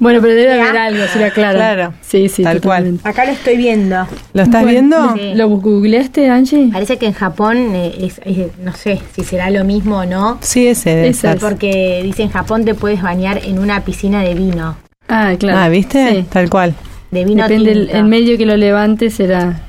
Bueno, 0.00 0.20
pero 0.20 0.34
debe 0.34 0.52
haber 0.60 0.76
algo, 0.76 1.04
sería 1.12 1.30
claro. 1.30 1.56
Claro. 1.58 1.94
Sí, 2.02 2.28
sí, 2.28 2.42
Tal 2.44 2.60
cual. 2.60 2.98
Acá 3.04 3.24
lo 3.24 3.32
estoy 3.32 3.56
viendo. 3.56 4.06
¿Lo 4.32 4.42
estás 4.42 4.62
Bueno, 4.62 4.68
viendo? 4.68 5.14
Sí. 5.14 5.32
¿Lo 5.34 5.48
googleaste, 5.48 6.28
Angie? 6.30 6.68
Parece 6.72 6.98
que 6.98 7.06
en 7.06 7.14
Japón, 7.14 7.74
eh, 7.74 7.94
es, 8.02 8.20
es- 8.24 8.56
no 8.62 8.72
sé 8.74 9.00
si 9.14 9.24
será 9.24 9.50
lo 9.50 9.64
mismo 9.64 9.98
o 9.98 10.04
no, 10.06 10.38
Sí, 10.40 10.68
ese 10.68 10.90
debe 10.94 11.14
ser. 11.14 11.38
porque 11.38 12.00
dice 12.04 12.22
en 12.22 12.30
Japón 12.30 12.64
te 12.64 12.74
puedes 12.74 13.02
bañar 13.02 13.40
en 13.44 13.58
una 13.58 13.80
piscina 13.84 14.22
de 14.22 14.34
vino. 14.34 14.76
Ah, 15.08 15.32
claro. 15.38 15.58
Ah, 15.58 15.68
¿viste? 15.68 16.08
Sí. 16.20 16.26
Tal 16.30 16.48
cual. 16.50 16.74
De 17.10 17.24
vino 17.24 17.48
Depende 17.48 17.88
el 17.90 18.04
medio 18.04 18.36
que 18.38 18.46
lo 18.46 18.56
levante, 18.56 19.10
será. 19.10 19.62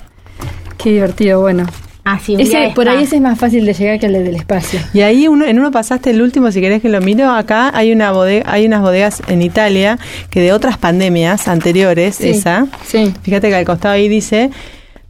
Qué 0.82 0.92
divertido, 0.92 1.42
bueno. 1.42 1.66
Ah, 2.06 2.18
sí, 2.24 2.32
un 2.32 2.38
día 2.40 2.48
Ese, 2.48 2.58
de 2.70 2.74
por 2.74 2.90
ahí 2.90 3.04
ese 3.04 3.18
es 3.18 3.22
más 3.22 3.38
fácil 3.38 3.66
de 3.66 3.74
llegar 3.74 4.00
que 4.00 4.08
el 4.08 4.14
del 4.14 4.36
espacio. 4.36 4.80
Y 4.94 5.02
ahí 5.02 5.28
uno, 5.28 5.46
en 5.46 5.60
uno 5.60 5.70
pasaste 5.70 6.10
el 6.10 6.22
último, 6.22 6.52
si 6.52 6.60
querés 6.62 6.82
que 6.82 6.90
lo 6.90 7.02
miro, 7.02 7.30
acá 7.30 7.72
hay 7.76 7.92
una 7.92 8.12
bodega, 8.12 8.52
hay 8.52 8.66
unas 8.66 8.82
bodegas 8.82 9.22
en 9.28 9.42
Italia 9.44 10.00
que 10.32 10.42
de 10.42 10.54
otras 10.54 10.78
pandemias 10.78 11.48
anteriores, 11.48 12.16
Sí. 12.16 12.30
esa, 12.30 12.66
Sí. 12.86 13.14
fíjate 13.22 13.50
que 13.50 13.56
al 13.56 13.66
costado 13.66 13.94
ahí 13.94 14.08
dice, 14.10 14.50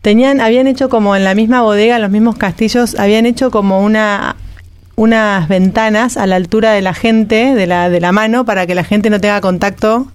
tenían, 0.02 0.42
habían 0.42 0.68
hecho 0.68 0.90
como 0.90 1.16
en 1.16 1.24
la 1.24 1.36
misma 1.36 1.62
bodega, 1.62 1.96
en 1.98 2.02
los 2.02 2.12
mismos 2.12 2.36
castillos, 2.38 2.96
habían 3.00 3.26
hecho 3.26 3.52
como 3.52 3.82
una 3.82 4.36
unas 4.96 5.48
ventanas 5.48 6.18
a 6.18 6.28
la 6.28 6.36
altura 6.36 6.74
de 6.74 6.82
la 6.82 6.94
gente, 6.94 7.56
de 7.56 7.68
la, 7.68 7.90
de 7.90 8.02
la 8.02 8.12
mano, 8.12 8.44
para 8.44 8.68
que 8.68 8.76
la 8.76 8.84
gente 8.84 9.10
no 9.10 9.22
tenga 9.22 9.40
contacto. 9.40 10.12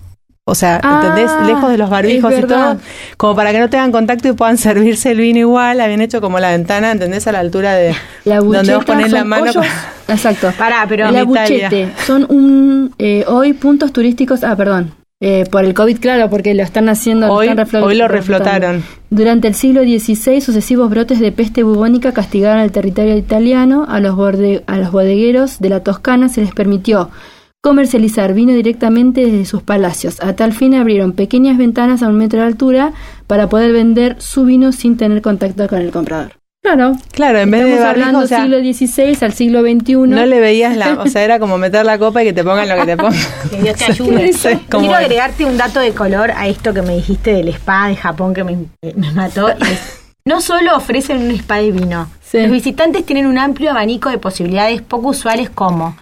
O 0.47 0.55
sea, 0.55 0.79
Ah, 0.83 1.01
¿entendés? 1.03 1.31
Lejos 1.47 1.71
de 1.71 1.79
los 1.79 1.89
barbijos 1.89 2.35
y 2.39 2.43
todo. 2.43 2.77
Como 3.17 3.35
para 3.35 3.51
que 3.53 3.59
no 3.61 3.71
tengan 3.71 3.91
contacto 3.93 4.29
y 4.29 4.33
puedan 4.33 4.59
servirse 4.59 5.13
el 5.13 5.19
vino 5.19 5.39
igual. 5.39 5.81
Habían 5.81 6.03
hecho 6.03 6.21
como 6.21 6.39
la 6.39 6.51
ventana, 6.51 6.91
¿entendés? 6.91 7.27
A 7.27 7.33
la 7.33 7.39
altura 7.41 7.73
de 7.75 7.95
La 8.25 8.41
donde 8.41 8.75
vos 8.75 8.85
ponés 8.85 9.11
la 9.11 9.25
mano. 9.25 9.47
hoyos- 9.51 9.65
Exacto. 10.09 10.53
Pará, 10.59 10.85
pero 10.87 11.11
la 11.11 11.25
buchete 11.25 11.89
son 12.07 12.27
un 12.29 12.95
eh, 12.99 13.25
hoy 13.27 13.55
puntos 13.55 13.91
turísticos. 13.93 14.45
Ah, 14.45 14.55
perdón. 14.55 14.93
Eh, 15.21 15.47
por 15.51 15.65
el 15.65 15.73
COVID, 15.73 15.99
claro, 16.01 16.29
porque 16.29 16.53
lo 16.53 16.63
están 16.63 16.91
haciendo. 16.91 17.33
Hoy, 17.33 17.49
están 17.49 17.67
reflo- 17.67 17.83
hoy 17.83 17.95
lo 17.95 18.07
reflotaron. 18.09 18.83
Durante 19.09 19.49
el 19.49 19.55
siglo 19.55 19.81
XVI, 19.83 20.43
sucesivos 20.43 20.91
brotes 20.91 21.21
de 21.21 21.33
peste 21.33 21.63
bubónica 21.63 22.13
castigaron 22.13 22.61
el 22.61 22.71
territorio 22.73 23.17
italiano. 23.17 23.87
A 23.89 24.01
los, 24.01 24.15
borde- 24.15 24.63
a 24.67 24.77
los 24.77 24.93
bodegueros 24.93 25.61
de 25.61 25.71
la 25.71 25.81
Toscana 25.81 26.29
se 26.29 26.43
les 26.43 26.53
permitió 26.53 27.09
comercializar 27.65 28.35
vino 28.35 28.53
directamente 28.53 29.25
desde 29.25 29.47
sus 29.47 29.63
palacios. 29.63 30.21
A 30.21 30.35
tal 30.37 30.53
fin 30.53 30.75
abrieron 30.75 31.13
pequeñas 31.13 31.57
ventanas 31.57 32.03
a 32.03 32.09
un 32.09 32.19
metro 32.19 32.41
de 32.41 32.47
altura 32.47 32.93
para 33.27 33.49
poder 33.49 33.73
vender 33.73 34.17
su 34.21 34.45
vino 34.45 34.71
sin 34.71 34.99
tener 34.99 35.23
contacto 35.23 35.67
con 35.67 35.79
el 35.81 35.91
comprador. 35.91 36.33
Claro. 36.63 36.93
Claro, 37.13 37.39
en 37.39 37.51
vez 37.51 37.63
Estamos 37.63 37.79
de 37.79 37.85
barbijo, 37.87 38.07
hablando 38.07 38.25
o 38.25 38.27
sea, 38.27 38.43
siglo 38.43 38.59
XVI 38.59 39.17
al 39.25 39.33
siglo 39.33 39.63
XXI. 39.63 39.95
no 39.97 40.27
le 40.27 40.41
veías 40.41 40.77
la... 40.77 40.93
O 41.01 41.07
sea, 41.07 41.25
era 41.25 41.39
como 41.39 41.57
meter 41.57 41.87
la 41.87 41.99
copa 41.99 42.23
y 42.23 42.27
que 42.27 42.33
te 42.35 42.45
pongan 42.45 42.69
lo 42.69 42.77
que 42.77 42.85
te 42.85 42.97
pongan. 42.99 43.15
que 43.51 43.63
Dios 43.63 43.77
te 43.77 43.85
ayude. 43.87 44.31
Quiero 44.69 44.91
es. 44.91 44.97
agregarte 44.99 45.47
un 45.47 45.57
dato 45.57 45.81
de 45.81 45.93
color 45.93 46.33
a 46.33 46.47
esto 46.47 46.75
que 46.75 46.83
me 46.83 46.95
dijiste 46.97 47.33
del 47.33 47.49
spa 47.49 47.89
de 47.89 47.97
Japón 47.97 48.35
que 48.35 48.45
me, 48.45 48.59
me 48.95 49.11
mató. 49.13 49.49
y 49.49 49.73
es, 49.73 50.03
no 50.27 50.43
solo 50.43 50.77
ofrecen 50.77 51.17
un 51.17 51.31
spa 51.31 51.57
de 51.57 51.71
vino, 51.71 52.11
Sí. 52.21 52.43
los 52.43 52.51
visitantes 52.51 53.07
tienen 53.07 53.27
un 53.27 53.39
amplio 53.39 53.71
abanico 53.71 54.11
de 54.11 54.19
posibilidades 54.19 54.83
poco 54.83 55.09
usuales 55.09 55.49
como 55.51 55.97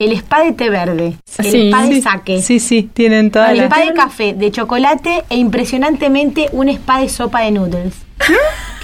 el 0.00 0.12
spa 0.12 0.44
de 0.44 0.52
té 0.52 0.70
verde, 0.70 1.16
el 1.38 1.44
Sí, 1.44 1.70
spa 1.70 1.82
de 1.82 1.94
sí, 1.94 2.02
sake, 2.02 2.40
Sí, 2.40 2.60
sí, 2.60 2.88
tienen 2.94 3.32
toda 3.32 3.50
el 3.50 3.62
spa 3.62 3.80
de 3.80 3.92
café, 3.94 4.32
de 4.32 4.52
chocolate 4.52 5.24
e 5.28 5.36
impresionantemente 5.38 6.48
un 6.52 6.68
spa 6.68 7.00
de 7.00 7.08
sopa 7.08 7.40
de 7.40 7.50
noodles. 7.50 7.94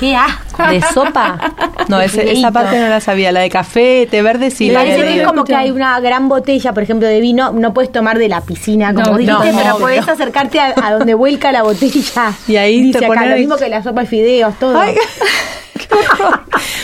Qué 0.00 0.16
asco. 0.16 0.64
¿De 0.66 0.80
sopa? 0.82 1.54
No, 1.86 2.00
ese- 2.00 2.32
esa 2.32 2.50
parte 2.50 2.80
no 2.80 2.88
la 2.88 3.00
sabía. 3.00 3.30
La 3.30 3.40
de 3.40 3.48
café, 3.50 4.08
té 4.10 4.22
verde, 4.22 4.50
sí. 4.50 4.66
Me 4.68 4.74
parece 4.74 5.02
que 5.04 5.20
es 5.20 5.26
como 5.26 5.44
que 5.44 5.54
hay 5.54 5.70
una 5.70 6.00
gran 6.00 6.28
botella, 6.28 6.72
por 6.72 6.82
ejemplo, 6.82 7.06
de 7.06 7.20
vino, 7.20 7.52
no 7.52 7.72
puedes 7.72 7.92
tomar 7.92 8.18
de 8.18 8.28
la 8.28 8.40
piscina, 8.40 8.92
como 8.92 9.12
No, 9.12 9.16
dijiste, 9.18 9.52
no, 9.52 9.58
pero 9.58 9.74
obvio. 9.76 9.78
podés 9.86 10.08
acercarte 10.08 10.58
a, 10.58 10.74
a 10.82 10.94
donde 10.94 11.14
vuelca 11.14 11.52
la 11.52 11.62
botella. 11.62 12.32
Y 12.48 12.56
ahí 12.56 12.82
Dice 12.82 12.98
te 12.98 13.04
acá, 13.04 13.14
ponen 13.14 13.28
lo 13.30 13.34
el- 13.36 13.40
mismo 13.42 13.56
que 13.56 13.68
la 13.68 13.84
sopa 13.84 14.00
de 14.00 14.06
fideos, 14.08 14.58
todo. 14.58 14.80
Ay, 14.80 14.96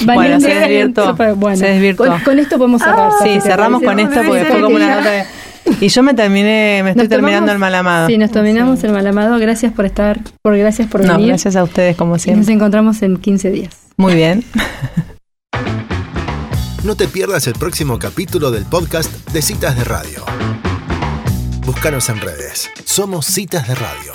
Bueno, 0.05 0.41
se 0.41 0.49
desvirtuó, 0.55 1.15
bueno, 1.37 1.57
se 1.57 1.67
desvirtuó. 1.67 2.07
Con, 2.07 2.21
con 2.21 2.39
esto 2.39 2.57
podemos 2.59 2.83
cerrar. 2.83 3.11
Sofi, 3.13 3.29
Sí, 3.29 3.35
¿te 3.35 3.41
cerramos 3.43 3.83
con 3.83 3.99
esto 4.01 4.21
porque 4.27 4.45
fue 4.47 4.61
como 4.61 4.77
una 4.77 4.97
nota 4.97 5.11
de... 5.11 5.25
Y 5.81 5.89
yo 5.89 6.03
me 6.03 6.15
terminé, 6.15 6.81
me 6.83 6.91
estoy 6.91 7.05
Nos 7.05 7.09
terminando 7.11 7.47
tomamos- 7.47 7.53
el 7.53 7.59
mal 7.59 7.75
amado. 7.75 8.07
Sí, 8.09 8.19
nos 8.19 8.31
terminamos 8.31 8.83
el 8.83 8.93
mal 8.93 9.07
amado. 9.07 9.39
Gracias 9.39 9.73
por 9.73 9.85
estar, 9.87 10.19
por 10.43 10.57
gracias 10.57 10.89
por 10.89 11.05
No, 11.05 11.13
venir. 11.13 11.29
gracias 11.29 11.55
a 11.57 11.63
ustedes 11.63 11.97
como 11.97 12.13
Y 12.13 12.15
Nos 12.15 12.23
siempre. 12.23 12.55
encontramos 12.55 13.03
en 13.03 13.19
15 13.19 13.51
días. 13.51 13.75
Muy 13.97 14.15
bien. 14.15 14.45
No 16.83 16.95
te 16.97 17.09
pierdas 17.09 17.47
el 17.47 17.53
próximo 17.53 17.99
capítulo 17.99 18.51
del 18.51 18.65
podcast 18.65 19.13
de 19.33 19.43
Citas 19.43 19.77
de 19.77 19.85
Radio. 19.85 20.25
Búscanos 21.67 22.09
en 22.09 22.19
redes. 22.23 22.71
Somos 22.87 23.27
Citas 23.27 23.69
de 23.69 23.75
Radio. 23.75 24.13